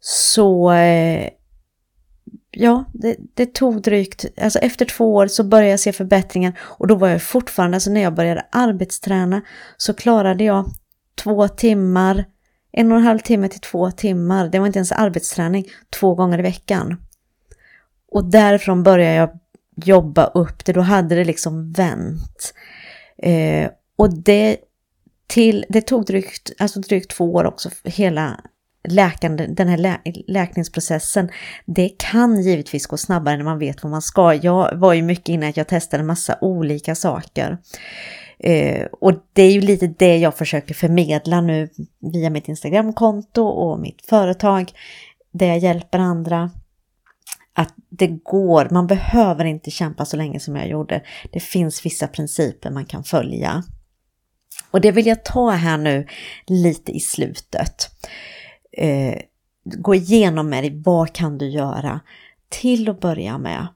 så 0.00 0.72
eh, 0.72 1.28
ja, 2.52 2.84
det, 2.92 3.16
det, 3.34 3.54
tog 3.54 3.82
drygt, 3.82 4.24
alltså 4.42 4.58
efter 4.58 4.84
två 4.84 5.14
år 5.14 5.26
så 5.26 5.44
började 5.44 5.70
jag 5.70 5.80
se 5.80 5.92
förbättringar 5.92 6.58
och 6.60 6.86
då 6.86 6.94
var 6.94 7.08
jag 7.08 7.22
fortfarande, 7.22 7.76
alltså 7.76 7.90
när 7.90 8.00
jag 8.00 8.14
började 8.14 8.46
arbetsträna 8.52 9.42
så 9.76 9.94
klarade 9.94 10.44
jag 10.44 10.66
två 11.22 11.48
timmar, 11.48 12.24
en 12.72 12.92
och 12.92 12.98
en 12.98 13.04
halv 13.04 13.18
timme 13.18 13.48
till 13.48 13.60
två 13.60 13.90
timmar, 13.90 14.48
det 14.48 14.58
var 14.58 14.66
inte 14.66 14.78
ens 14.78 14.92
arbetsträning, 14.92 15.68
två 15.90 16.14
gånger 16.14 16.38
i 16.38 16.42
veckan. 16.42 16.96
Och 18.12 18.24
därifrån 18.24 18.82
började 18.82 19.14
jag 19.14 19.38
jobba 19.76 20.26
upp 20.26 20.64
det, 20.64 20.72
då 20.72 20.80
hade 20.80 21.14
det 21.14 21.24
liksom 21.24 21.72
vänt. 21.72 22.54
Eh, 23.18 23.70
och 23.96 24.18
det, 24.18 24.56
till, 25.26 25.64
det 25.68 25.80
tog 25.80 26.06
drygt, 26.06 26.50
alltså 26.58 26.80
drygt 26.80 27.10
två 27.10 27.34
år 27.34 27.44
också, 27.44 27.70
hela 27.84 28.40
läkande, 28.88 29.46
den 29.46 29.68
här 29.68 29.76
lä, 29.76 29.98
läkningsprocessen. 30.26 31.30
Det 31.64 31.88
kan 31.88 32.42
givetvis 32.42 32.86
gå 32.86 32.96
snabbare 32.96 33.36
när 33.36 33.44
man 33.44 33.58
vet 33.58 33.82
vad 33.82 33.90
man 33.90 34.02
ska. 34.02 34.34
Jag 34.34 34.76
var 34.76 34.92
ju 34.92 35.02
mycket 35.02 35.28
inne 35.28 35.48
att 35.48 35.56
jag 35.56 35.68
testade 35.68 36.02
massa 36.02 36.38
olika 36.40 36.94
saker. 36.94 37.58
Eh, 38.38 38.86
och 39.00 39.12
det 39.32 39.42
är 39.42 39.52
ju 39.52 39.60
lite 39.60 39.86
det 39.86 40.16
jag 40.16 40.36
försöker 40.36 40.74
förmedla 40.74 41.40
nu 41.40 41.68
via 42.12 42.30
mitt 42.30 42.48
Instagramkonto 42.48 43.42
och 43.42 43.80
mitt 43.80 44.06
företag 44.06 44.72
där 45.32 45.46
jag 45.46 45.58
hjälper 45.58 45.98
andra. 45.98 46.50
Att 47.54 47.74
det 47.90 48.06
går, 48.06 48.68
man 48.70 48.86
behöver 48.86 49.44
inte 49.44 49.70
kämpa 49.70 50.04
så 50.04 50.16
länge 50.16 50.40
som 50.40 50.56
jag 50.56 50.68
gjorde. 50.68 51.02
Det 51.32 51.40
finns 51.40 51.86
vissa 51.86 52.06
principer 52.06 52.70
man 52.70 52.86
kan 52.86 53.04
följa. 53.04 53.62
Och 54.70 54.80
det 54.80 54.92
vill 54.92 55.06
jag 55.06 55.24
ta 55.24 55.50
här 55.50 55.78
nu 55.78 56.06
lite 56.46 56.92
i 56.92 57.00
slutet. 57.00 57.90
Eh, 58.72 59.22
gå 59.64 59.94
igenom 59.94 60.48
med 60.48 60.64
dig, 60.64 60.82
vad 60.84 61.12
kan 61.12 61.38
du 61.38 61.48
göra? 61.48 62.00
Till 62.48 62.88
att 62.88 63.00
börja 63.00 63.38
med, 63.38 63.66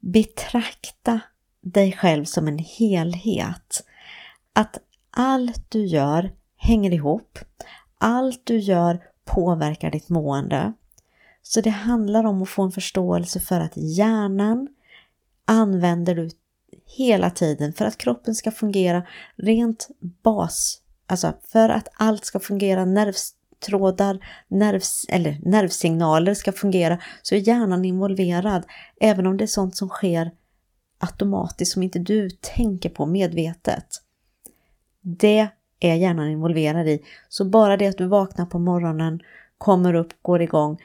betrakta 0.00 1.20
dig 1.60 1.92
själv 1.92 2.24
som 2.24 2.48
en 2.48 2.58
helhet. 2.58 3.84
Att 4.52 4.78
allt 5.10 5.70
du 5.70 5.86
gör 5.86 6.32
hänger 6.56 6.92
ihop. 6.92 7.38
Allt 7.98 8.40
du 8.44 8.58
gör 8.58 9.00
påverkar 9.24 9.90
ditt 9.90 10.08
mående. 10.08 10.72
Så 11.42 11.60
det 11.60 11.70
handlar 11.70 12.24
om 12.24 12.42
att 12.42 12.48
få 12.48 12.62
en 12.62 12.72
förståelse 12.72 13.40
för 13.40 13.60
att 13.60 13.76
hjärnan 13.76 14.68
använder 15.44 16.14
du 16.14 16.30
hela 16.86 17.30
tiden 17.30 17.72
för 17.72 17.84
att 17.84 17.98
kroppen 17.98 18.34
ska 18.34 18.50
fungera 18.50 19.06
rent 19.36 19.88
bas. 20.22 20.80
Alltså 21.06 21.32
för 21.48 21.68
att 21.68 21.88
allt 21.94 22.24
ska 22.24 22.40
fungera, 22.40 22.84
nervtrådar, 23.62 24.18
nervs, 24.48 25.06
eller 25.08 25.38
nervsignaler 25.42 26.34
ska 26.34 26.52
fungera, 26.52 26.98
så 27.22 27.34
är 27.34 27.38
hjärnan 27.38 27.84
involverad. 27.84 28.64
Även 29.00 29.26
om 29.26 29.36
det 29.36 29.44
är 29.44 29.46
sånt 29.46 29.76
som 29.76 29.88
sker 29.88 30.30
automatiskt 30.98 31.72
som 31.72 31.82
inte 31.82 31.98
du 31.98 32.30
tänker 32.30 32.90
på 32.90 33.06
medvetet. 33.06 33.86
Det 35.00 35.48
är 35.80 35.94
hjärnan 35.94 36.28
involverad 36.28 36.88
i. 36.88 37.02
Så 37.28 37.44
bara 37.44 37.76
det 37.76 37.86
att 37.86 37.98
du 37.98 38.06
vaknar 38.06 38.46
på 38.46 38.58
morgonen, 38.58 39.20
kommer 39.58 39.94
upp, 39.94 40.22
går 40.22 40.42
igång. 40.42 40.78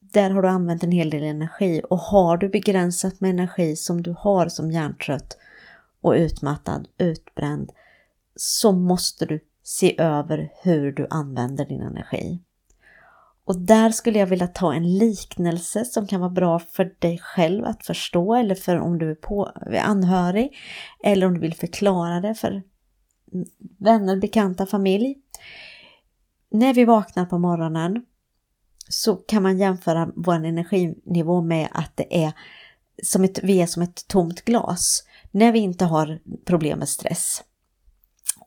Där 0.00 0.30
har 0.30 0.42
du 0.42 0.48
använt 0.48 0.82
en 0.82 0.92
hel 0.92 1.10
del 1.10 1.22
energi 1.22 1.82
och 1.90 1.98
har 1.98 2.36
du 2.36 2.48
begränsat 2.48 3.20
med 3.20 3.30
energi 3.30 3.76
som 3.76 4.02
du 4.02 4.14
har 4.18 4.48
som 4.48 4.70
hjärntrött 4.70 5.36
och 6.00 6.12
utmattad, 6.12 6.88
utbränd, 6.98 7.72
så 8.36 8.72
måste 8.72 9.26
du 9.26 9.40
se 9.68 10.00
över 10.00 10.52
hur 10.62 10.92
du 10.92 11.06
använder 11.10 11.64
din 11.64 11.82
energi. 11.82 12.40
Och 13.44 13.58
där 13.58 13.90
skulle 13.90 14.18
jag 14.18 14.26
vilja 14.26 14.46
ta 14.46 14.74
en 14.74 14.98
liknelse 14.98 15.84
som 15.84 16.06
kan 16.06 16.20
vara 16.20 16.30
bra 16.30 16.58
för 16.58 16.94
dig 16.98 17.18
själv 17.18 17.64
att 17.64 17.86
förstå 17.86 18.34
eller 18.34 18.54
för 18.54 18.76
om 18.76 18.98
du 18.98 19.10
är 19.10 19.14
på, 19.14 19.44
anhörig 19.82 20.56
eller 21.04 21.26
om 21.26 21.34
du 21.34 21.40
vill 21.40 21.54
förklara 21.54 22.20
det 22.20 22.34
för 22.34 22.62
vänner, 23.78 24.16
bekanta, 24.16 24.66
familj. 24.66 25.14
När 26.50 26.74
vi 26.74 26.84
vaknar 26.84 27.26
på 27.26 27.38
morgonen 27.38 28.04
så 28.88 29.16
kan 29.16 29.42
man 29.42 29.58
jämföra 29.58 30.10
vår 30.16 30.34
energinivå 30.34 31.42
med 31.42 31.68
att 31.72 31.96
det 31.96 32.24
är 32.24 32.32
som 33.02 33.24
ett, 33.24 33.38
vi 33.42 33.60
är 33.60 33.66
som 33.66 33.82
ett 33.82 34.08
tomt 34.08 34.44
glas. 34.44 35.04
När 35.30 35.52
vi 35.52 35.58
inte 35.58 35.84
har 35.84 36.20
problem 36.44 36.78
med 36.78 36.88
stress 36.88 37.42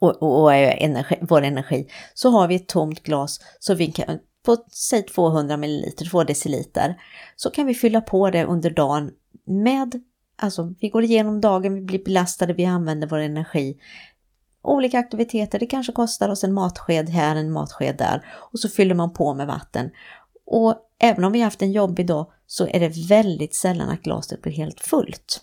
och, 0.01 0.23
och, 0.23 0.43
och 0.43 0.53
energi, 0.53 1.17
vår 1.21 1.41
energi 1.41 1.87
så 2.13 2.29
har 2.29 2.47
vi 2.47 2.55
ett 2.55 2.67
tomt 2.67 3.03
glas 3.03 3.39
så 3.59 3.73
vi 3.73 3.91
kan 3.91 4.19
på 4.43 4.57
säg 4.71 5.03
200 5.03 5.57
ml, 5.57 5.91
2 6.11 6.23
deciliter, 6.23 7.01
så 7.35 7.51
kan 7.51 7.65
vi 7.65 7.73
fylla 7.73 8.01
på 8.01 8.29
det 8.29 8.45
under 8.45 8.69
dagen 8.69 9.11
med, 9.45 10.01
alltså 10.37 10.73
vi 10.79 10.89
går 10.89 11.03
igenom 11.03 11.41
dagen, 11.41 11.75
vi 11.75 11.81
blir 11.81 12.03
belastade, 12.03 12.53
vi 12.53 12.65
använder 12.65 13.07
vår 13.07 13.17
energi. 13.17 13.77
Olika 14.63 14.99
aktiviteter, 14.99 15.59
det 15.59 15.65
kanske 15.65 15.91
kostar 15.91 16.29
oss 16.29 16.43
en 16.43 16.53
matsked 16.53 17.09
här, 17.09 17.35
en 17.35 17.51
matsked 17.51 17.97
där 17.97 18.25
och 18.51 18.59
så 18.59 18.69
fyller 18.69 18.95
man 18.95 19.13
på 19.13 19.33
med 19.33 19.47
vatten. 19.47 19.89
Och 20.45 20.75
även 20.99 21.23
om 21.23 21.31
vi 21.31 21.41
haft 21.41 21.61
en 21.61 21.71
jobbig 21.71 22.07
dag 22.07 22.31
så 22.47 22.67
är 22.67 22.79
det 22.79 23.07
väldigt 23.09 23.55
sällan 23.55 23.89
att 23.89 24.01
glaset 24.01 24.41
blir 24.41 24.53
helt 24.53 24.79
fullt. 24.79 25.41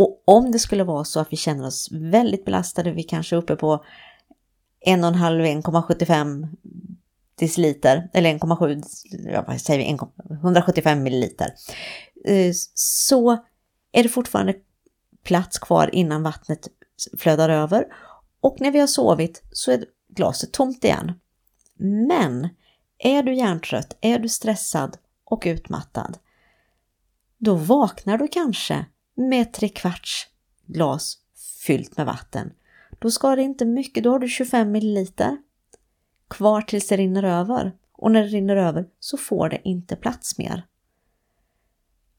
Och 0.00 0.22
om 0.24 0.52
det 0.52 0.58
skulle 0.58 0.84
vara 0.84 1.04
så 1.04 1.20
att 1.20 1.32
vi 1.32 1.36
känner 1.36 1.66
oss 1.66 1.88
väldigt 1.92 2.44
belastade, 2.44 2.92
vi 2.92 3.02
kanske 3.02 3.36
är 3.36 3.38
uppe 3.38 3.56
på 3.56 3.84
1,5-1,75 4.86 6.48
deciliter, 7.34 8.10
eller 8.12 8.38
1,7, 8.38 8.82
ja, 9.32 9.44
vad 9.46 9.60
säger 9.60 9.78
vi, 9.78 10.34
175 10.34 11.02
milliliter, 11.02 11.54
eh, 12.24 12.52
så 12.74 13.32
är 13.92 14.02
det 14.02 14.08
fortfarande 14.08 14.54
plats 15.22 15.58
kvar 15.58 15.94
innan 15.94 16.22
vattnet 16.22 16.68
flödar 17.18 17.48
över. 17.48 17.86
Och 18.40 18.56
när 18.60 18.70
vi 18.70 18.80
har 18.80 18.86
sovit 18.86 19.42
så 19.52 19.70
är 19.72 19.84
glaset 20.08 20.52
tomt 20.52 20.84
igen. 20.84 21.12
Men 22.08 22.48
är 22.98 23.22
du 23.22 23.34
hjärntrött, 23.34 23.98
är 24.00 24.18
du 24.18 24.28
stressad 24.28 24.96
och 25.24 25.42
utmattad, 25.46 26.18
då 27.38 27.54
vaknar 27.54 28.18
du 28.18 28.28
kanske 28.28 28.86
med 29.28 29.52
tre 29.52 29.68
kvarts 29.68 30.26
glas 30.66 31.18
fyllt 31.66 31.96
med 31.96 32.06
vatten. 32.06 32.52
Då 32.98 33.10
ska 33.10 33.36
det 33.36 33.42
inte 33.42 33.64
mycket, 33.64 34.04
då 34.04 34.10
har 34.10 34.18
du 34.18 34.28
25 34.28 34.72
milliliter 34.72 35.36
kvar 36.28 36.62
tills 36.62 36.88
det 36.88 36.96
rinner 36.96 37.22
över. 37.22 37.72
Och 37.92 38.10
när 38.10 38.22
det 38.22 38.28
rinner 38.28 38.56
över 38.56 38.86
så 39.00 39.16
får 39.16 39.48
det 39.48 39.60
inte 39.64 39.96
plats 39.96 40.38
mer. 40.38 40.66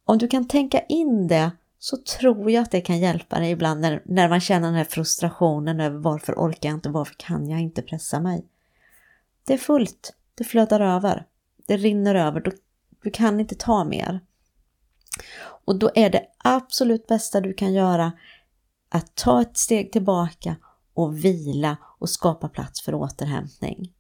Om 0.06 0.18
du 0.18 0.28
kan 0.28 0.48
tänka 0.48 0.80
in 0.80 1.28
det 1.28 1.52
så 1.80 1.98
tror 1.98 2.52
jag 2.52 2.62
att 2.62 2.72
det 2.72 2.82
kan 2.82 3.00
hjälpa 3.00 3.40
dig 3.40 3.52
ibland 3.52 3.82
när, 3.82 4.02
när 4.06 4.30
man 4.30 4.40
känner 4.40 4.68
den 4.68 4.76
här 4.76 4.84
frustrationen 4.84 5.80
över 5.80 5.98
varför 5.98 6.34
orkar 6.34 6.70
jag 6.70 6.78
inte, 6.78 6.90
varför 6.90 7.16
kan 7.18 7.50
jag 7.50 7.60
inte 7.60 7.82
pressa 7.82 8.20
mig. 8.20 8.46
Det 9.46 9.54
är 9.54 9.58
fullt, 9.58 10.14
det 10.36 10.44
flödar 10.44 10.80
över, 10.80 11.26
det 11.68 11.78
rinner 11.78 12.16
över, 12.16 12.40
du, 12.40 12.52
du 13.04 13.12
kan 13.12 13.40
inte 13.40 13.56
ta 13.56 13.84
mer. 13.84 14.20
Och 15.66 15.76
då 15.76 15.92
är 15.96 16.10
det 16.10 16.26
absolut 16.38 17.08
bästa 17.08 17.42
du 17.42 17.54
kan 17.54 17.74
göra 17.74 18.12
att 18.90 19.16
ta 19.16 19.42
ett 19.42 19.58
steg 19.58 19.92
tillbaka 19.92 20.56
och 20.94 21.26
vila 21.26 21.78
och 22.00 22.10
skapa 22.10 22.50
plats 22.50 22.82
för 22.82 22.96
återhämtning. 22.96 23.94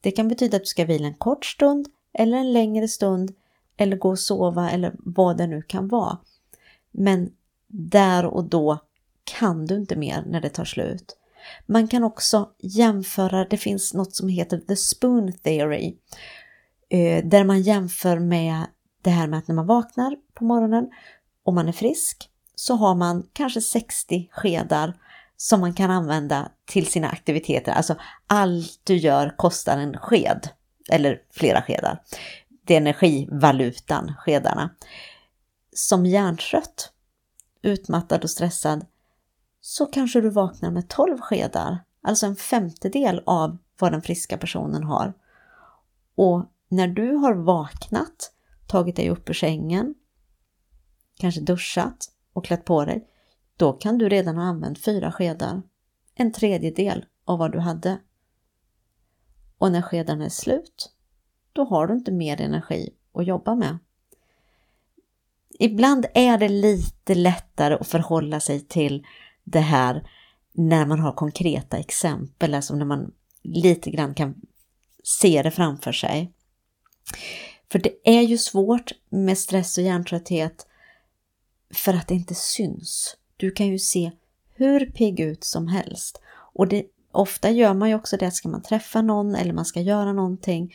Det 0.00 0.10
kan 0.10 0.28
betyda 0.28 0.56
att 0.56 0.62
du 0.62 0.66
ska 0.66 0.84
vila 0.84 1.06
en 1.06 1.14
kort 1.14 1.44
stund 1.44 1.88
eller 2.12 2.38
en 2.38 2.52
längre 2.52 2.88
stund 2.88 3.34
eller 3.76 3.96
gå 3.96 4.08
och 4.10 4.18
sova 4.18 4.70
eller 4.70 4.94
vad 4.98 5.36
det 5.36 5.46
nu 5.46 5.62
kan 5.62 5.88
vara. 5.88 6.18
Men 6.90 7.30
där 7.66 8.24
och 8.24 8.44
då 8.44 8.78
kan 9.24 9.66
du 9.66 9.76
inte 9.76 9.96
mer 9.96 10.24
när 10.26 10.40
det 10.40 10.48
tar 10.48 10.64
slut. 10.64 11.16
Man 11.66 11.88
kan 11.88 12.04
också 12.04 12.50
jämföra, 12.58 13.44
det 13.44 13.56
finns 13.56 13.94
något 13.94 14.14
som 14.14 14.28
heter 14.28 14.58
the 14.58 14.76
spoon 14.76 15.32
theory, 15.32 15.96
eh, 16.88 17.24
där 17.24 17.44
man 17.44 17.62
jämför 17.62 18.18
med 18.18 18.66
det 19.04 19.10
här 19.10 19.26
med 19.26 19.38
att 19.38 19.48
när 19.48 19.54
man 19.54 19.66
vaknar 19.66 20.16
på 20.34 20.44
morgonen 20.44 20.90
och 21.44 21.54
man 21.54 21.68
är 21.68 21.72
frisk 21.72 22.30
så 22.54 22.74
har 22.74 22.94
man 22.94 23.26
kanske 23.32 23.60
60 23.60 24.28
skedar 24.32 24.94
som 25.36 25.60
man 25.60 25.74
kan 25.74 25.90
använda 25.90 26.50
till 26.64 26.86
sina 26.86 27.08
aktiviteter. 27.08 27.72
Alltså 27.72 27.96
allt 28.26 28.80
du 28.84 28.96
gör 28.96 29.36
kostar 29.36 29.78
en 29.78 29.98
sked 29.98 30.48
eller 30.90 31.22
flera 31.30 31.62
skedar. 31.62 32.02
Det 32.64 32.74
är 32.74 32.78
energivalutan, 32.78 34.14
skedarna. 34.18 34.70
Som 35.72 36.06
hjärntrött, 36.06 36.92
utmattad 37.62 38.24
och 38.24 38.30
stressad 38.30 38.86
så 39.60 39.86
kanske 39.86 40.20
du 40.20 40.30
vaknar 40.30 40.70
med 40.70 40.88
12 40.88 41.20
skedar, 41.20 41.78
alltså 42.02 42.26
en 42.26 42.36
femtedel 42.36 43.22
av 43.26 43.58
vad 43.78 43.92
den 43.92 44.02
friska 44.02 44.38
personen 44.38 44.84
har. 44.84 45.12
Och 46.14 46.44
när 46.68 46.88
du 46.88 47.14
har 47.14 47.34
vaknat, 47.34 48.33
tagit 48.66 48.96
dig 48.96 49.10
upp 49.10 49.30
ur 49.30 49.34
sängen, 49.34 49.94
kanske 51.18 51.40
duschat 51.40 52.10
och 52.32 52.44
klätt 52.44 52.64
på 52.64 52.84
dig, 52.84 53.06
då 53.56 53.72
kan 53.72 53.98
du 53.98 54.08
redan 54.08 54.36
ha 54.36 54.44
använt 54.44 54.84
fyra 54.84 55.12
skedar, 55.12 55.62
en 56.14 56.32
tredjedel 56.32 57.04
av 57.24 57.38
vad 57.38 57.52
du 57.52 57.58
hade. 57.58 57.98
Och 59.58 59.72
när 59.72 59.82
skedarna 59.82 60.24
är 60.24 60.28
slut, 60.28 60.92
då 61.52 61.64
har 61.64 61.86
du 61.86 61.94
inte 61.94 62.12
mer 62.12 62.40
energi 62.40 62.94
att 63.12 63.26
jobba 63.26 63.54
med. 63.54 63.78
Ibland 65.58 66.06
är 66.14 66.38
det 66.38 66.48
lite 66.48 67.14
lättare 67.14 67.74
att 67.74 67.86
förhålla 67.86 68.40
sig 68.40 68.60
till 68.60 69.06
det 69.44 69.60
här 69.60 70.10
när 70.52 70.86
man 70.86 71.00
har 71.00 71.12
konkreta 71.12 71.78
exempel, 71.78 72.54
alltså 72.54 72.74
när 72.74 72.84
man 72.84 73.12
lite 73.42 73.90
grann 73.90 74.14
kan 74.14 74.34
se 75.04 75.42
det 75.42 75.50
framför 75.50 75.92
sig. 75.92 76.32
För 77.74 77.78
det 77.78 77.92
är 78.04 78.22
ju 78.22 78.38
svårt 78.38 78.92
med 79.08 79.38
stress 79.38 79.78
och 79.78 79.84
hjärntrötthet 79.84 80.66
för 81.74 81.94
att 81.94 82.08
det 82.08 82.14
inte 82.14 82.34
syns. 82.34 83.16
Du 83.36 83.50
kan 83.50 83.66
ju 83.66 83.78
se 83.78 84.10
hur 84.54 84.86
pigg 84.86 85.20
ut 85.20 85.44
som 85.44 85.68
helst. 85.68 86.20
Och 86.52 86.68
det, 86.68 86.84
ofta 87.12 87.50
gör 87.50 87.74
man 87.74 87.88
ju 87.88 87.94
också 87.94 88.16
det, 88.16 88.30
ska 88.30 88.48
man 88.48 88.62
träffa 88.62 89.02
någon 89.02 89.34
eller 89.34 89.52
man 89.52 89.64
ska 89.64 89.80
göra 89.80 90.12
någonting 90.12 90.74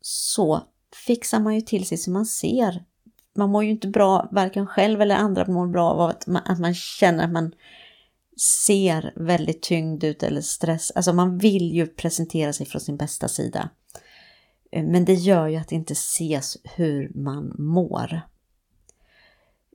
så 0.00 0.62
fixar 1.06 1.40
man 1.40 1.54
ju 1.54 1.60
till 1.60 1.86
sig 1.86 1.98
så 1.98 2.10
man 2.10 2.26
ser. 2.26 2.84
Man 3.36 3.50
mår 3.50 3.64
ju 3.64 3.70
inte 3.70 3.88
bra, 3.88 4.28
varken 4.32 4.66
själv 4.66 5.00
eller 5.02 5.16
andra 5.16 5.46
mår 5.46 5.66
bra 5.66 5.90
av 5.90 6.00
att 6.00 6.26
man, 6.26 6.42
att 6.44 6.58
man 6.58 6.74
känner 6.74 7.24
att 7.24 7.32
man 7.32 7.52
ser 8.66 9.12
väldigt 9.16 9.62
tyngd 9.62 10.04
ut 10.04 10.22
eller 10.22 10.40
stress. 10.40 10.90
Alltså 10.90 11.12
man 11.12 11.38
vill 11.38 11.72
ju 11.72 11.86
presentera 11.86 12.52
sig 12.52 12.66
från 12.66 12.80
sin 12.80 12.96
bästa 12.96 13.28
sida. 13.28 13.70
Eh, 14.70 14.84
men 14.84 15.04
det 15.04 15.14
gör 15.14 15.48
ju 15.48 15.56
att 15.56 15.68
det 15.68 15.74
inte 15.74 15.92
ses 15.92 16.56
hur 16.64 17.12
man 17.14 17.54
mår. 17.58 18.20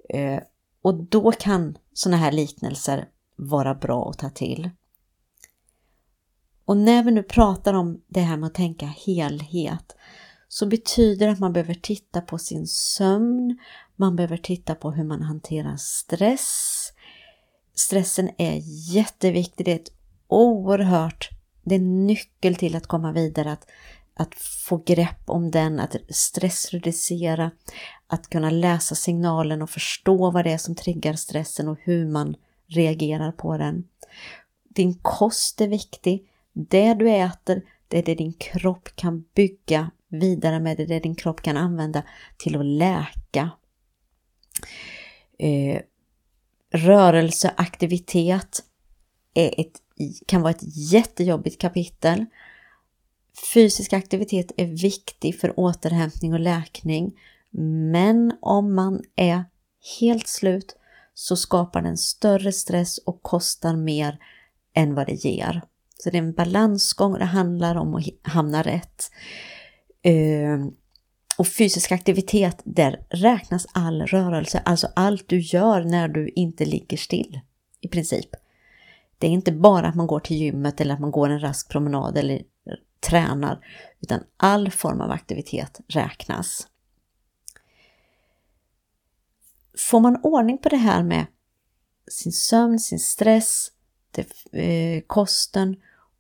Eh, 0.10 0.40
och 0.82 1.04
då 1.04 1.32
kan 1.32 1.78
sådana 1.94 2.18
här 2.18 2.32
liknelser 2.32 3.10
vara 3.36 3.76
bra 3.76 4.10
att 4.10 4.20
ta 4.20 4.30
till. 4.30 4.70
Och 6.66 6.78
när 6.78 7.04
vi 7.04 7.12
nu 7.12 7.24
pratar 7.24 7.74
om 7.74 8.02
det 8.08 8.22
här 8.22 8.38
med 8.38 8.48
att 8.48 8.54
tänka 8.54 8.86
helhet 8.86 9.96
så 10.48 10.66
betyder 10.66 11.26
det 11.26 11.32
att 11.32 11.40
man 11.40 11.54
behöver 11.54 11.74
titta 11.74 12.22
på 12.22 12.38
sin 12.38 12.68
sömn, 12.68 13.60
man 13.96 14.16
behöver 14.16 14.38
titta 14.38 14.76
på 14.76 14.92
hur 14.92 15.04
man 15.04 15.22
hanterar 15.22 15.76
stress. 15.78 16.92
Stressen 17.76 18.30
är 18.38 18.62
jätteviktig, 18.96 19.66
det 19.66 19.72
är 19.72 19.76
ett 19.76 19.92
oerhört, 20.28 21.30
det 21.64 21.76
är 21.76 21.80
nyckel 21.80 22.56
till 22.56 22.76
att 22.76 22.88
komma 22.88 23.12
vidare, 23.12 23.52
att, 23.52 23.68
att 24.18 24.36
få 24.36 24.78
grepp 24.78 25.30
om 25.30 25.52
den, 25.52 25.80
att 25.80 25.96
stressreducera, 26.10 27.52
att 28.08 28.30
kunna 28.30 28.50
läsa 28.50 28.96
signalen 28.96 29.62
och 29.62 29.70
förstå 29.70 30.32
vad 30.32 30.44
det 30.44 30.52
är 30.52 30.58
som 30.58 30.76
triggar 30.76 31.14
stressen 31.14 31.68
och 31.68 31.78
hur 31.82 32.06
man 32.06 32.36
reagerar 32.68 33.32
på 33.32 33.58
den. 33.58 33.84
Din 34.70 35.00
kost 35.02 35.62
är 35.62 35.68
viktig. 35.68 36.30
Det 36.54 36.94
du 36.94 37.10
äter, 37.10 37.62
det 37.88 37.98
är 37.98 38.04
det 38.04 38.16
din 38.16 38.34
kropp 38.34 38.90
kan 38.96 39.26
bygga 39.36 39.92
vidare 40.08 40.60
med, 40.60 40.78
det 40.78 40.84
är 40.84 40.88
det 40.88 41.00
din 41.00 41.16
kropp 41.16 41.42
kan 41.42 41.58
använda 41.58 42.04
till 42.38 42.56
att 42.56 42.66
läka. 42.66 43.52
Eh, 45.40 45.82
rörelse, 46.72 47.54
aktivitet 47.58 48.64
är 49.34 49.60
ett, 49.60 49.82
kan 50.26 50.42
vara 50.42 50.52
ett 50.52 50.92
jättejobbigt 50.92 51.62
kapitel. 51.62 52.26
Fysisk 53.54 53.94
aktivitet 53.94 54.52
är 54.58 54.66
viktig 54.66 55.40
för 55.40 55.60
återhämtning 55.60 56.34
och 56.34 56.40
läkning. 56.40 57.20
Men 57.92 58.38
om 58.42 58.76
man 58.76 59.02
är 59.16 59.44
helt 60.00 60.28
slut 60.28 60.76
så 61.14 61.36
skapar 61.36 61.82
den 61.82 61.98
större 61.98 62.52
stress 62.52 62.98
och 62.98 63.22
kostar 63.22 63.76
mer 63.76 64.20
än 64.74 64.96
vad 64.96 65.08
det 65.08 65.26
ger. 65.26 65.62
Så 66.04 66.10
det 66.10 66.18
är 66.18 66.22
en 66.22 66.34
balansgång 66.34 67.14
och 67.14 67.20
det 67.20 67.26
handlar 67.26 67.76
om 67.76 67.96
att 67.96 68.04
hamna 68.22 68.62
rätt. 68.62 69.12
Ehm, 70.02 70.72
och 71.38 71.48
fysisk 71.48 71.92
aktivitet, 71.92 72.62
där 72.64 73.06
räknas 73.10 73.68
all 73.72 74.02
rörelse, 74.02 74.62
alltså 74.66 74.88
allt 74.96 75.30
du 75.30 75.40
gör 75.40 75.84
när 75.84 76.08
du 76.08 76.30
inte 76.30 76.66
ligger 76.66 76.98
still 76.98 77.40
i 77.82 77.88
princip. 77.88 78.30
Det 79.18 79.28
är 79.28 79.32
inte 79.32 79.52
bara 79.52 79.88
att 79.88 79.96
man 79.96 80.08
går 80.08 80.20
till 80.20 80.38
gymmet 80.38 80.82
eller 80.82 80.94
att 80.94 81.00
man 81.00 81.12
går 81.12 81.30
en 81.30 81.40
rask 81.40 81.70
promenad 81.70 82.18
eller 82.18 82.42
tränar, 83.10 83.66
utan 84.00 84.24
all 84.38 84.72
form 84.72 85.02
av 85.02 85.12
aktivitet 85.12 85.82
räknas. 85.88 86.68
Får 89.78 90.00
man 90.00 90.20
ordning 90.24 90.58
på 90.58 90.70
det 90.70 90.78
här 90.78 91.04
med 91.04 91.26
sin 92.12 92.32
sömn, 92.32 92.80
sin 92.80 93.00
stress, 93.00 93.72
eh, 94.52 95.02
kosten 95.08 95.76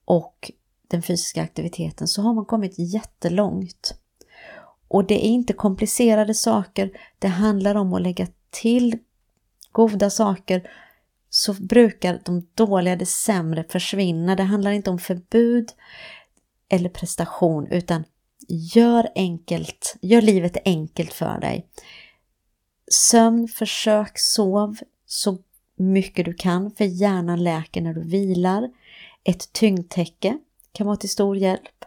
och 0.05 0.51
den 0.87 1.01
fysiska 1.01 1.41
aktiviteten 1.41 2.07
så 2.07 2.21
har 2.21 2.33
man 2.33 2.45
kommit 2.45 2.73
jättelångt. 2.77 3.95
Och 4.87 5.07
det 5.07 5.25
är 5.25 5.29
inte 5.29 5.53
komplicerade 5.53 6.33
saker, 6.33 6.91
det 7.19 7.27
handlar 7.27 7.75
om 7.75 7.93
att 7.93 8.01
lägga 8.01 8.27
till 8.49 8.99
goda 9.71 10.09
saker 10.09 10.69
så 11.29 11.53
brukar 11.53 12.21
de 12.25 12.47
dåliga, 12.53 12.95
det 12.95 13.05
sämre 13.05 13.63
försvinna. 13.69 14.35
Det 14.35 14.43
handlar 14.43 14.71
inte 14.71 14.89
om 14.89 14.99
förbud 14.99 15.71
eller 16.69 16.89
prestation 16.89 17.67
utan 17.67 18.03
gör 18.47 19.09
enkelt, 19.15 19.95
gör 20.01 20.21
livet 20.21 20.57
enkelt 20.65 21.13
för 21.13 21.39
dig. 21.39 21.67
Sömn, 22.91 23.47
försök 23.47 24.19
sov 24.19 24.77
så 25.05 25.37
mycket 25.75 26.25
du 26.25 26.33
kan 26.33 26.71
för 26.71 26.85
hjärnan 26.85 27.43
läker 27.43 27.81
när 27.81 27.93
du 27.93 28.03
vilar. 28.03 28.69
Ett 29.23 29.53
tyngdtäcke 29.53 30.37
kan 30.71 30.87
vara 30.87 30.97
till 30.97 31.09
stor 31.09 31.37
hjälp. 31.37 31.85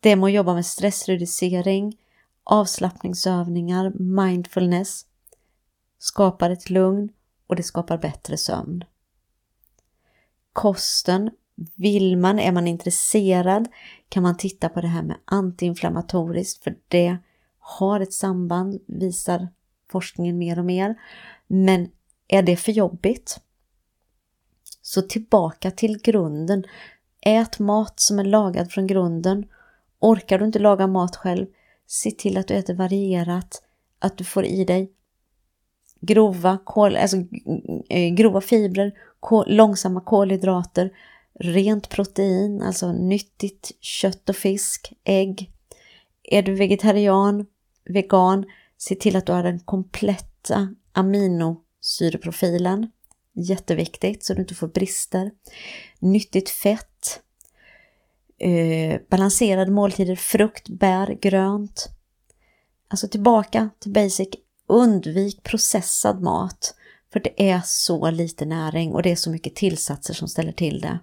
Det 0.00 0.16
må 0.16 0.28
jobba 0.28 0.54
med 0.54 0.66
stressreducering, 0.66 1.98
avslappningsövningar, 2.44 3.90
mindfulness, 3.90 5.06
skapar 5.98 6.50
ett 6.50 6.70
lugn 6.70 7.08
och 7.46 7.56
det 7.56 7.62
skapar 7.62 7.98
bättre 7.98 8.36
sömn. 8.36 8.84
Kosten, 10.52 11.30
vill 11.74 12.16
man, 12.16 12.38
är 12.38 12.52
man 12.52 12.68
intresserad 12.68 13.68
kan 14.08 14.22
man 14.22 14.36
titta 14.36 14.68
på 14.68 14.80
det 14.80 14.88
här 14.88 15.02
med 15.02 15.16
antiinflammatoriskt 15.24 16.64
för 16.64 16.76
det 16.88 17.16
har 17.58 18.00
ett 18.00 18.12
samband, 18.12 18.80
visar 18.86 19.48
forskningen 19.90 20.38
mer 20.38 20.58
och 20.58 20.64
mer. 20.64 20.94
Men 21.46 21.88
är 22.28 22.42
det 22.42 22.56
för 22.56 22.72
jobbigt? 22.72 23.40
Så 24.82 25.02
tillbaka 25.02 25.70
till 25.70 25.98
grunden. 26.02 26.64
Ät 27.20 27.58
mat 27.58 28.00
som 28.00 28.18
är 28.18 28.24
lagad 28.24 28.72
från 28.72 28.86
grunden. 28.86 29.46
Orkar 30.00 30.38
du 30.38 30.44
inte 30.44 30.58
laga 30.58 30.86
mat 30.86 31.16
själv, 31.16 31.46
se 31.86 32.10
till 32.10 32.36
att 32.38 32.48
du 32.48 32.54
äter 32.54 32.74
varierat, 32.74 33.62
att 33.98 34.18
du 34.18 34.24
får 34.24 34.44
i 34.44 34.64
dig 34.64 34.92
grova, 36.00 36.58
kol, 36.64 36.96
alltså, 36.96 37.16
eh, 37.88 38.14
grova 38.14 38.40
fibrer, 38.40 38.92
kol, 39.20 39.44
långsamma 39.48 40.00
kolhydrater, 40.00 40.90
rent 41.38 41.88
protein, 41.88 42.62
alltså 42.62 42.92
nyttigt 42.92 43.70
kött 43.80 44.28
och 44.28 44.36
fisk, 44.36 44.92
ägg. 45.04 45.52
Är 46.22 46.42
du 46.42 46.54
vegetarian, 46.54 47.46
vegan, 47.84 48.44
se 48.78 48.94
till 48.94 49.16
att 49.16 49.26
du 49.26 49.32
har 49.32 49.42
den 49.42 49.60
kompletta 49.60 50.74
aminosyreprofilen. 50.92 52.90
Jätteviktigt 53.32 54.24
så 54.24 54.34
du 54.34 54.40
inte 54.40 54.54
får 54.54 54.68
brister. 54.68 55.30
Nyttigt 55.98 56.50
fett. 56.50 57.20
Eh, 58.38 59.00
balanserade 59.10 59.70
måltider, 59.70 60.16
frukt, 60.16 60.68
bär, 60.68 61.18
grönt. 61.20 61.88
Alltså 62.88 63.08
tillbaka 63.08 63.70
till 63.78 63.92
basic. 63.92 64.28
Undvik 64.66 65.42
processad 65.42 66.22
mat. 66.22 66.74
För 67.12 67.20
det 67.20 67.50
är 67.50 67.60
så 67.64 68.10
lite 68.10 68.44
näring 68.44 68.92
och 68.92 69.02
det 69.02 69.10
är 69.10 69.16
så 69.16 69.30
mycket 69.30 69.54
tillsatser 69.54 70.14
som 70.14 70.28
ställer 70.28 70.52
till 70.52 70.80
det. 70.80 70.98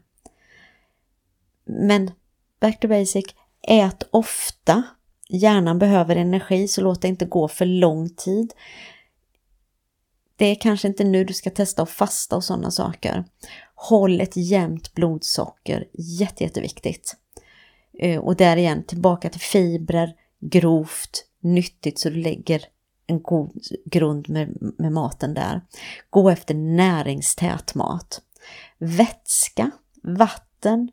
Men 1.65 2.11
back 2.59 2.79
to 2.79 2.87
basic. 2.87 3.25
Ät 3.67 4.03
ofta. 4.11 4.83
Hjärnan 5.29 5.79
behöver 5.79 6.15
energi 6.15 6.67
så 6.67 6.81
låt 6.81 7.01
det 7.01 7.07
inte 7.07 7.25
gå 7.25 7.47
för 7.47 7.65
lång 7.65 8.09
tid 8.09 8.53
det 10.35 10.45
är 10.45 10.55
kanske 10.55 10.87
inte 10.87 11.03
nu 11.03 11.23
du 11.23 11.33
ska 11.33 11.49
testa 11.49 11.81
att 11.81 11.89
fasta 11.89 12.35
och 12.35 12.43
sådana 12.43 12.71
saker. 12.71 13.25
Håll 13.75 14.21
ett 14.21 14.35
jämnt 14.35 14.93
blodsocker, 14.93 15.87
jätte, 15.93 16.43
jätteviktigt. 16.43 17.15
Eh, 17.99 18.19
och 18.19 18.35
där 18.35 18.57
igen, 18.57 18.83
tillbaka 18.83 19.29
till 19.29 19.41
fibrer, 19.41 20.13
grovt, 20.39 21.25
nyttigt 21.39 21.99
så 21.99 22.09
du 22.09 22.15
lägger 22.15 22.65
en 23.07 23.21
god 23.21 23.61
grund 23.85 24.29
med, 24.29 24.57
med 24.77 24.91
maten 24.91 25.33
där. 25.33 25.61
Gå 26.09 26.29
efter 26.29 26.53
näringstät 26.53 27.75
mat. 27.75 28.21
Vätska, 28.77 29.71
vatten, 30.03 30.89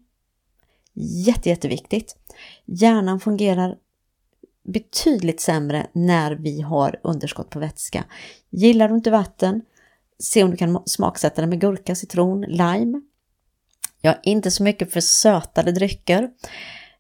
jätte, 0.94 1.48
jätteviktigt. 1.48 2.16
Hjärnan 2.64 3.20
fungerar 3.20 3.76
betydligt 4.64 5.40
sämre 5.40 5.86
när 5.92 6.32
vi 6.32 6.60
har 6.60 7.00
underskott 7.02 7.50
på 7.50 7.58
vätska. 7.58 8.04
Gillar 8.50 8.88
du 8.88 8.94
inte 8.94 9.10
vatten, 9.10 9.62
se 10.18 10.44
om 10.44 10.50
du 10.50 10.56
kan 10.56 10.82
smaksätta 10.86 11.40
det 11.40 11.46
med 11.46 11.60
gurka, 11.60 11.94
citron, 11.94 12.40
lime. 12.40 13.00
Jag 14.00 14.14
är 14.14 14.28
inte 14.28 14.50
så 14.50 14.62
mycket 14.62 14.92
för 14.92 15.00
sötade 15.00 15.72
drycker, 15.72 16.30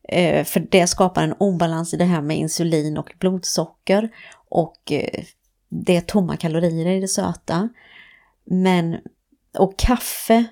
eh, 0.08 0.44
för 0.44 0.60
det 0.70 0.86
skapar 0.86 1.22
en 1.22 1.34
obalans 1.38 1.94
i 1.94 1.96
det 1.96 2.04
här 2.04 2.22
med 2.22 2.36
insulin 2.36 2.98
och 2.98 3.12
blodsocker 3.18 4.08
och 4.48 4.92
eh, 4.92 5.24
det 5.68 5.96
är 5.96 6.00
tomma 6.00 6.36
kalorier 6.36 6.86
i 6.86 7.00
det 7.00 7.08
söta. 7.08 7.68
Men, 8.44 8.96
och 9.58 9.78
kaffe, 9.78 10.44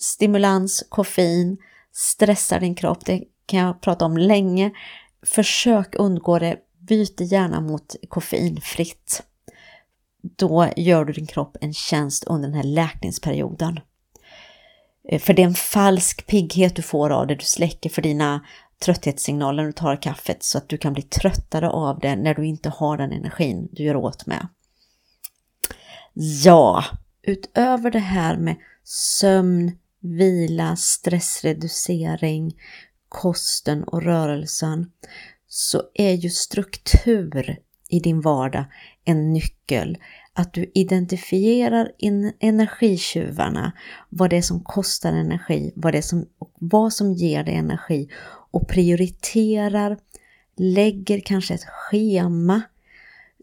stimulans, 0.00 0.86
koffein, 0.88 1.56
stressar 1.98 2.60
din 2.60 2.74
kropp, 2.74 3.04
det 3.04 3.24
kan 3.46 3.60
jag 3.60 3.80
prata 3.80 4.04
om 4.04 4.16
länge. 4.16 4.70
Försök 5.26 5.94
undgå 5.94 6.38
det, 6.38 6.56
byt 6.78 7.20
gärna 7.20 7.60
mot 7.60 7.96
koffeinfritt. 8.08 9.22
Då 10.36 10.68
gör 10.76 11.04
du 11.04 11.12
din 11.12 11.26
kropp 11.26 11.56
en 11.60 11.74
tjänst 11.74 12.24
under 12.24 12.48
den 12.48 12.56
här 12.56 12.64
läkningsperioden. 12.64 13.80
Eh, 15.08 15.20
för 15.20 15.34
det 15.34 15.42
är 15.42 15.46
en 15.46 15.54
falsk 15.54 16.26
pigghet 16.26 16.76
du 16.76 16.82
får 16.82 17.10
av 17.10 17.26
det, 17.26 17.34
du 17.34 17.44
släcker 17.44 17.90
för 17.90 18.02
dina 18.02 18.46
trötthetssignaler 18.84 19.62
när 19.62 19.66
du 19.66 19.72
tar 19.72 20.02
kaffet 20.02 20.42
så 20.42 20.58
att 20.58 20.68
du 20.68 20.78
kan 20.78 20.92
bli 20.92 21.02
tröttare 21.02 21.68
av 21.70 21.98
det 22.00 22.16
när 22.16 22.34
du 22.34 22.46
inte 22.46 22.68
har 22.68 22.96
den 22.96 23.12
energin 23.12 23.68
du 23.72 23.82
gör 23.82 23.96
åt 23.96 24.26
med. 24.26 24.48
Ja, 26.44 26.84
utöver 27.22 27.90
det 27.90 27.98
här 27.98 28.36
med 28.36 28.56
sömn, 28.84 29.78
vila, 30.00 30.76
stressreducering, 30.76 32.56
kosten 33.08 33.84
och 33.84 34.02
rörelsen 34.02 34.90
så 35.48 35.82
är 35.94 36.12
ju 36.12 36.30
struktur 36.30 37.58
i 37.88 38.00
din 38.00 38.20
vardag 38.20 38.64
en 39.04 39.32
nyckel. 39.32 39.98
Att 40.32 40.52
du 40.54 40.70
identifierar 40.74 41.92
in 41.98 42.32
energitjuvarna, 42.40 43.72
vad 44.08 44.30
det 44.30 44.36
är 44.36 44.42
som 44.42 44.60
kostar 44.60 45.12
energi, 45.12 45.72
vad, 45.76 45.94
det 45.94 45.98
är 45.98 46.02
som, 46.02 46.26
vad 46.54 46.92
som 46.92 47.12
ger 47.12 47.44
dig 47.44 47.54
energi 47.54 48.08
och 48.50 48.68
prioriterar, 48.68 49.98
lägger 50.56 51.20
kanske 51.20 51.54
ett 51.54 51.64
schema 51.64 52.62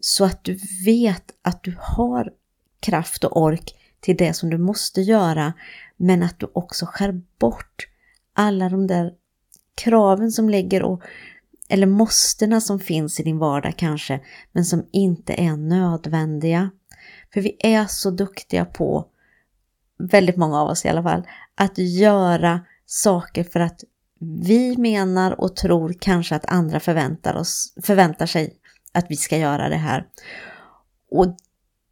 så 0.00 0.24
att 0.24 0.44
du 0.44 0.58
vet 0.84 1.24
att 1.42 1.62
du 1.62 1.76
har 1.80 2.32
kraft 2.80 3.24
och 3.24 3.42
ork 3.42 3.74
till 4.00 4.16
det 4.16 4.32
som 4.32 4.50
du 4.50 4.58
måste 4.58 5.00
göra 5.00 5.52
men 5.96 6.22
att 6.22 6.38
du 6.38 6.50
också 6.52 6.86
skär 6.86 7.20
bort 7.38 7.88
alla 8.32 8.68
de 8.68 8.86
där 8.86 9.12
kraven 9.74 10.30
som 10.30 10.48
ligger 10.48 10.82
och 10.82 11.02
eller 11.68 11.86
måstena 11.86 12.60
som 12.60 12.80
finns 12.80 13.20
i 13.20 13.22
din 13.22 13.38
vardag 13.38 13.74
kanske, 13.76 14.20
men 14.52 14.64
som 14.64 14.86
inte 14.92 15.32
är 15.32 15.56
nödvändiga. 15.56 16.70
För 17.34 17.40
vi 17.40 17.56
är 17.60 17.86
så 17.86 18.10
duktiga 18.10 18.64
på, 18.64 19.06
väldigt 19.98 20.36
många 20.36 20.60
av 20.60 20.68
oss 20.68 20.84
i 20.84 20.88
alla 20.88 21.02
fall, 21.02 21.22
att 21.54 21.78
göra 21.78 22.60
saker 22.86 23.44
för 23.44 23.60
att 23.60 23.84
vi 24.20 24.76
menar 24.76 25.40
och 25.40 25.56
tror 25.56 25.94
kanske 26.00 26.36
att 26.36 26.46
andra 26.46 26.80
förväntar, 26.80 27.34
oss, 27.34 27.74
förväntar 27.82 28.26
sig 28.26 28.56
att 28.92 29.06
vi 29.08 29.16
ska 29.16 29.38
göra 29.38 29.68
det 29.68 29.76
här. 29.76 30.06
Och 31.10 31.36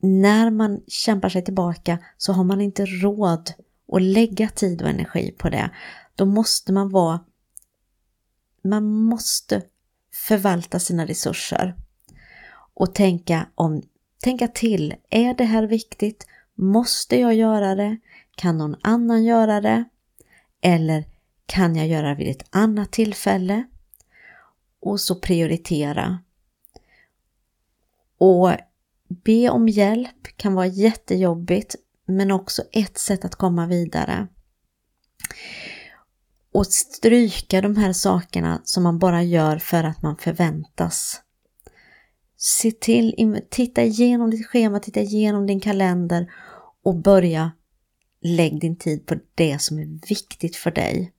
när 0.01 0.51
man 0.51 0.81
kämpar 0.87 1.29
sig 1.29 1.45
tillbaka 1.45 1.99
så 2.17 2.33
har 2.33 2.45
man 2.45 2.61
inte 2.61 2.87
råd 2.87 3.53
och 3.87 4.01
lägga 4.01 4.49
tid 4.49 4.83
och 4.83 4.89
energi 4.89 5.35
på 5.39 5.49
det. 5.49 5.71
Då 6.15 6.25
måste 6.25 6.73
man 6.73 6.91
vara 6.91 7.21
man 8.65 8.85
måste 8.85 9.63
förvalta 10.13 10.79
sina 10.79 11.07
resurser 11.07 11.75
och 12.75 12.95
tänka, 12.95 13.47
om, 13.55 13.83
tänka 14.23 14.49
till. 14.49 14.95
Är 15.11 15.35
det 15.35 15.45
här 15.45 15.63
viktigt? 15.63 16.27
Måste 16.55 17.21
jag 17.21 17.35
göra 17.35 17.75
det? 17.75 17.97
Kan 18.35 18.59
någon 18.59 18.77
annan 18.83 19.25
göra 19.25 19.61
det? 19.61 19.85
Eller 20.61 21.05
kan 21.47 21.77
jag 21.77 21.87
göra 21.87 22.09
det 22.09 22.15
vid 22.15 22.31
ett 22.31 22.49
annat 22.51 22.93
tillfälle? 22.93 23.65
Och 24.81 25.01
så 25.01 25.15
prioritera. 25.15 26.19
Och 28.19 28.51
be 29.09 29.49
om 29.49 29.69
hjälp 29.69 30.37
kan 30.37 30.55
vara 30.55 30.67
jättejobbigt 30.67 31.77
men 32.07 32.31
också 32.31 32.63
ett 32.73 32.99
sätt 32.99 33.25
att 33.25 33.35
komma 33.35 33.67
vidare 33.67 34.29
och 36.55 36.67
stryka 36.67 37.61
de 37.61 37.77
här 37.77 37.93
sakerna 37.93 38.61
som 38.65 38.83
man 38.83 38.99
bara 38.99 39.23
gör 39.23 39.59
för 39.59 39.85
att 39.85 40.03
man 40.03 40.17
förväntas. 40.17 41.21
Se 42.37 42.71
till, 42.71 43.41
titta 43.51 43.83
igenom 43.83 44.31
ditt 44.31 44.47
schema, 44.47 44.81
titta 44.81 45.01
igenom 45.01 45.47
din 45.47 45.61
kalender 45.61 46.31
och 46.85 46.97
börja 46.97 47.53
lägg 48.23 48.61
din 48.61 48.77
tid 48.77 49.07
på 49.07 49.15
det 49.35 49.63
som 49.63 49.79
är 49.79 50.09
viktigt 50.09 50.57
för 50.57 50.71
dig 50.71 51.13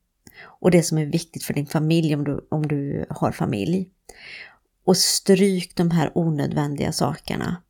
och 0.44 0.72
det 0.72 0.84
som 0.84 0.98
är 0.98 1.06
viktigt 1.06 1.44
för 1.44 1.54
din 1.54 1.68
familj 1.68 2.16
om 2.16 2.24
du, 2.24 2.48
om 2.52 2.68
du 2.68 3.06
har 3.10 3.32
familj. 3.32 3.90
Och 4.86 4.98
stryk 4.98 5.76
de 5.76 5.92
här 5.92 6.12
onödvändiga 6.18 6.92
sakerna. 6.92 7.62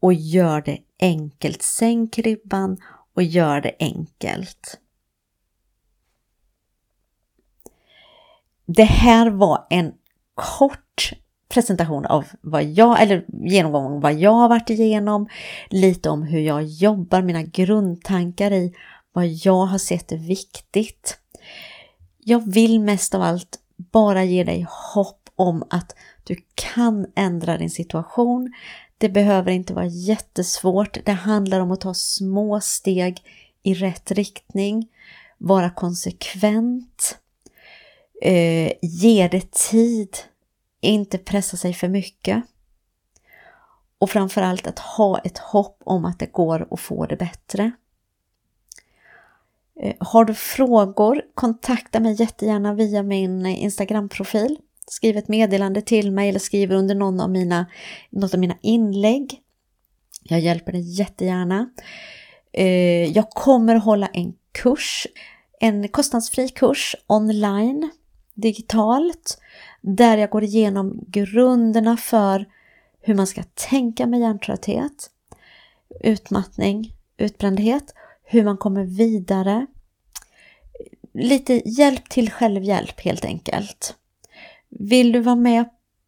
Och 0.00 0.14
gör 0.14 0.62
det 0.62 0.78
enkelt. 1.02 1.62
Sänk 1.62 2.18
ribban 2.18 2.78
och 3.14 3.22
gör 3.22 3.60
det 3.60 3.74
enkelt. 3.78 4.78
Det 8.66 8.84
här 8.84 9.30
var 9.30 9.66
en 9.70 9.92
kort 10.34 11.12
presentation 11.48 12.06
av 12.06 12.26
vad 12.40 12.64
jag, 12.64 13.02
eller 13.02 13.24
genomgång 13.28 14.00
vad 14.00 14.14
jag 14.14 14.32
har 14.32 14.48
varit 14.48 14.70
igenom, 14.70 15.28
lite 15.70 16.10
om 16.10 16.22
hur 16.22 16.40
jag 16.40 16.64
jobbar, 16.64 17.22
mina 17.22 17.42
grundtankar 17.42 18.50
i 18.50 18.74
vad 19.12 19.26
jag 19.26 19.66
har 19.66 19.78
sett 19.78 20.12
är 20.12 20.16
viktigt. 20.16 21.18
Jag 22.18 22.52
vill 22.52 22.80
mest 22.80 23.14
av 23.14 23.22
allt 23.22 23.58
bara 23.76 24.24
ge 24.24 24.44
dig 24.44 24.66
hopp 24.94 25.28
om 25.36 25.64
att 25.70 25.96
du 26.24 26.36
kan 26.54 27.06
ändra 27.14 27.58
din 27.58 27.70
situation. 27.70 28.52
Det 29.02 29.08
behöver 29.08 29.52
inte 29.52 29.74
vara 29.74 29.86
jättesvårt. 29.86 31.04
Det 31.04 31.12
handlar 31.12 31.60
om 31.60 31.70
att 31.70 31.80
ta 31.80 31.94
små 31.94 32.60
steg 32.60 33.22
i 33.62 33.74
rätt 33.74 34.10
riktning, 34.10 34.88
vara 35.38 35.70
konsekvent, 35.70 37.18
Eh, 38.24 38.72
ge 38.82 39.28
det 39.28 39.50
tid, 39.50 40.16
inte 40.80 41.18
pressa 41.18 41.56
sig 41.56 41.74
för 41.74 41.88
mycket. 41.88 42.42
Och 43.98 44.10
framförallt 44.10 44.66
att 44.66 44.78
ha 44.78 45.18
ett 45.18 45.38
hopp 45.38 45.82
om 45.84 46.04
att 46.04 46.18
det 46.18 46.32
går 46.32 46.68
att 46.70 46.80
få 46.80 47.06
det 47.06 47.16
bättre. 47.16 47.72
Eh, 49.80 49.94
har 50.00 50.24
du 50.24 50.34
frågor, 50.34 51.22
kontakta 51.34 52.00
mig 52.00 52.20
jättegärna 52.20 52.74
via 52.74 53.02
min 53.02 53.46
Instagram-profil. 53.46 54.58
Skriv 54.86 55.16
ett 55.16 55.28
meddelande 55.28 55.82
till 55.82 56.12
mig 56.12 56.28
eller 56.28 56.38
skriv 56.38 56.72
under 56.72 56.94
någon 56.94 57.20
av 57.20 57.30
mina, 57.30 57.66
något 58.10 58.34
av 58.34 58.40
mina 58.40 58.56
inlägg. 58.60 59.40
Jag 60.22 60.40
hjälper 60.40 60.72
dig 60.72 60.98
jättegärna. 60.98 61.70
Eh, 62.52 63.12
jag 63.12 63.30
kommer 63.30 63.74
hålla 63.74 64.06
en 64.06 64.34
kurs, 64.52 65.06
en 65.60 65.88
kostnadsfri 65.88 66.48
kurs 66.48 66.96
online 67.06 67.90
digitalt 68.34 69.38
där 69.80 70.18
jag 70.18 70.30
går 70.30 70.44
igenom 70.44 71.04
grunderna 71.06 71.96
för 71.96 72.46
hur 73.00 73.14
man 73.14 73.26
ska 73.26 73.42
tänka 73.42 74.06
med 74.06 74.20
hjärntrötthet, 74.20 75.10
utmattning, 76.00 76.92
utbrändhet, 77.16 77.94
hur 78.24 78.44
man 78.44 78.56
kommer 78.56 78.84
vidare. 78.84 79.66
Lite 81.14 81.62
hjälp 81.64 82.08
till 82.08 82.30
självhjälp 82.30 83.00
helt 83.00 83.24
enkelt. 83.24 83.96
Vill 84.78 85.12
du 85.12 85.20
vara 85.20 85.36
med 85.36 85.64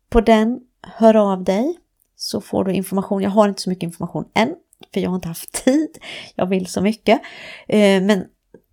på 0.08 0.20
den, 0.20 0.60
hör 0.82 1.16
av 1.16 1.44
dig 1.44 1.78
så 2.16 2.40
får 2.40 2.64
du 2.64 2.72
information. 2.72 3.22
Jag 3.22 3.30
har 3.30 3.48
inte 3.48 3.62
så 3.62 3.70
mycket 3.70 3.82
information 3.82 4.24
än, 4.34 4.54
för 4.92 5.00
jag 5.00 5.10
har 5.10 5.14
inte 5.14 5.28
haft 5.28 5.52
tid. 5.64 5.98
Jag 6.34 6.46
vill 6.46 6.66
så 6.66 6.80
mycket. 6.80 7.20
Eh, 7.68 8.02
men 8.02 8.24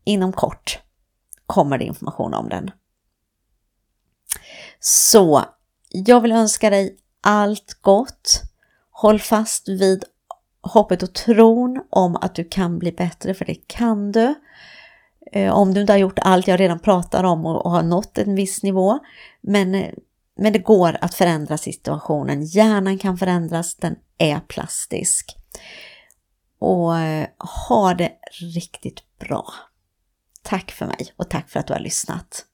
inom 0.03 0.33
kort 0.33 0.79
kommer 1.45 1.77
det 1.77 1.85
information 1.85 2.33
om 2.33 2.49
den. 2.49 2.71
Så 4.79 5.45
jag 5.89 6.21
vill 6.21 6.31
önska 6.31 6.69
dig 6.69 6.97
allt 7.21 7.77
gott. 7.81 8.41
Håll 8.91 9.19
fast 9.19 9.69
vid 9.69 10.03
hoppet 10.61 11.03
och 11.03 11.13
tron 11.13 11.83
om 11.89 12.15
att 12.15 12.35
du 12.35 12.43
kan 12.43 12.79
bli 12.79 12.91
bättre, 12.91 13.33
för 13.33 13.45
det 13.45 13.67
kan 13.67 14.11
du. 14.11 14.35
Eh, 15.31 15.53
om 15.53 15.73
du 15.73 15.81
inte 15.81 15.93
har 15.93 15.97
gjort 15.97 16.19
allt 16.19 16.47
jag 16.47 16.59
redan 16.59 16.79
pratar 16.79 17.23
om 17.23 17.45
och 17.45 17.71
har 17.71 17.83
nått 17.83 18.17
en 18.17 18.35
viss 18.35 18.63
nivå. 18.63 18.99
Men, 19.41 19.75
eh, 19.75 19.93
men 20.37 20.53
det 20.53 20.59
går 20.59 20.97
att 21.01 21.13
förändra 21.13 21.57
situationen. 21.57 22.43
Hjärnan 22.43 22.97
kan 22.97 23.17
förändras, 23.17 23.75
den 23.75 23.95
är 24.17 24.39
plastisk. 24.39 25.37
Och 26.59 26.97
eh, 26.97 27.27
ha 27.69 27.93
det 27.93 28.11
riktigt 28.55 29.19
bra. 29.19 29.53
Tack 30.41 30.71
för 30.71 30.85
mig 30.85 31.13
och 31.15 31.29
tack 31.29 31.49
för 31.49 31.59
att 31.59 31.67
du 31.67 31.73
har 31.73 31.79
lyssnat. 31.79 32.45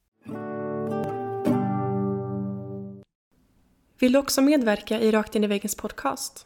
Vill 3.99 4.11
du 4.11 4.19
också 4.19 4.41
medverka 4.41 4.99
i 4.99 5.11
Rakt 5.11 5.35
in 5.35 5.43
i 5.43 5.47
väggens 5.47 5.75
podcast? 5.75 6.45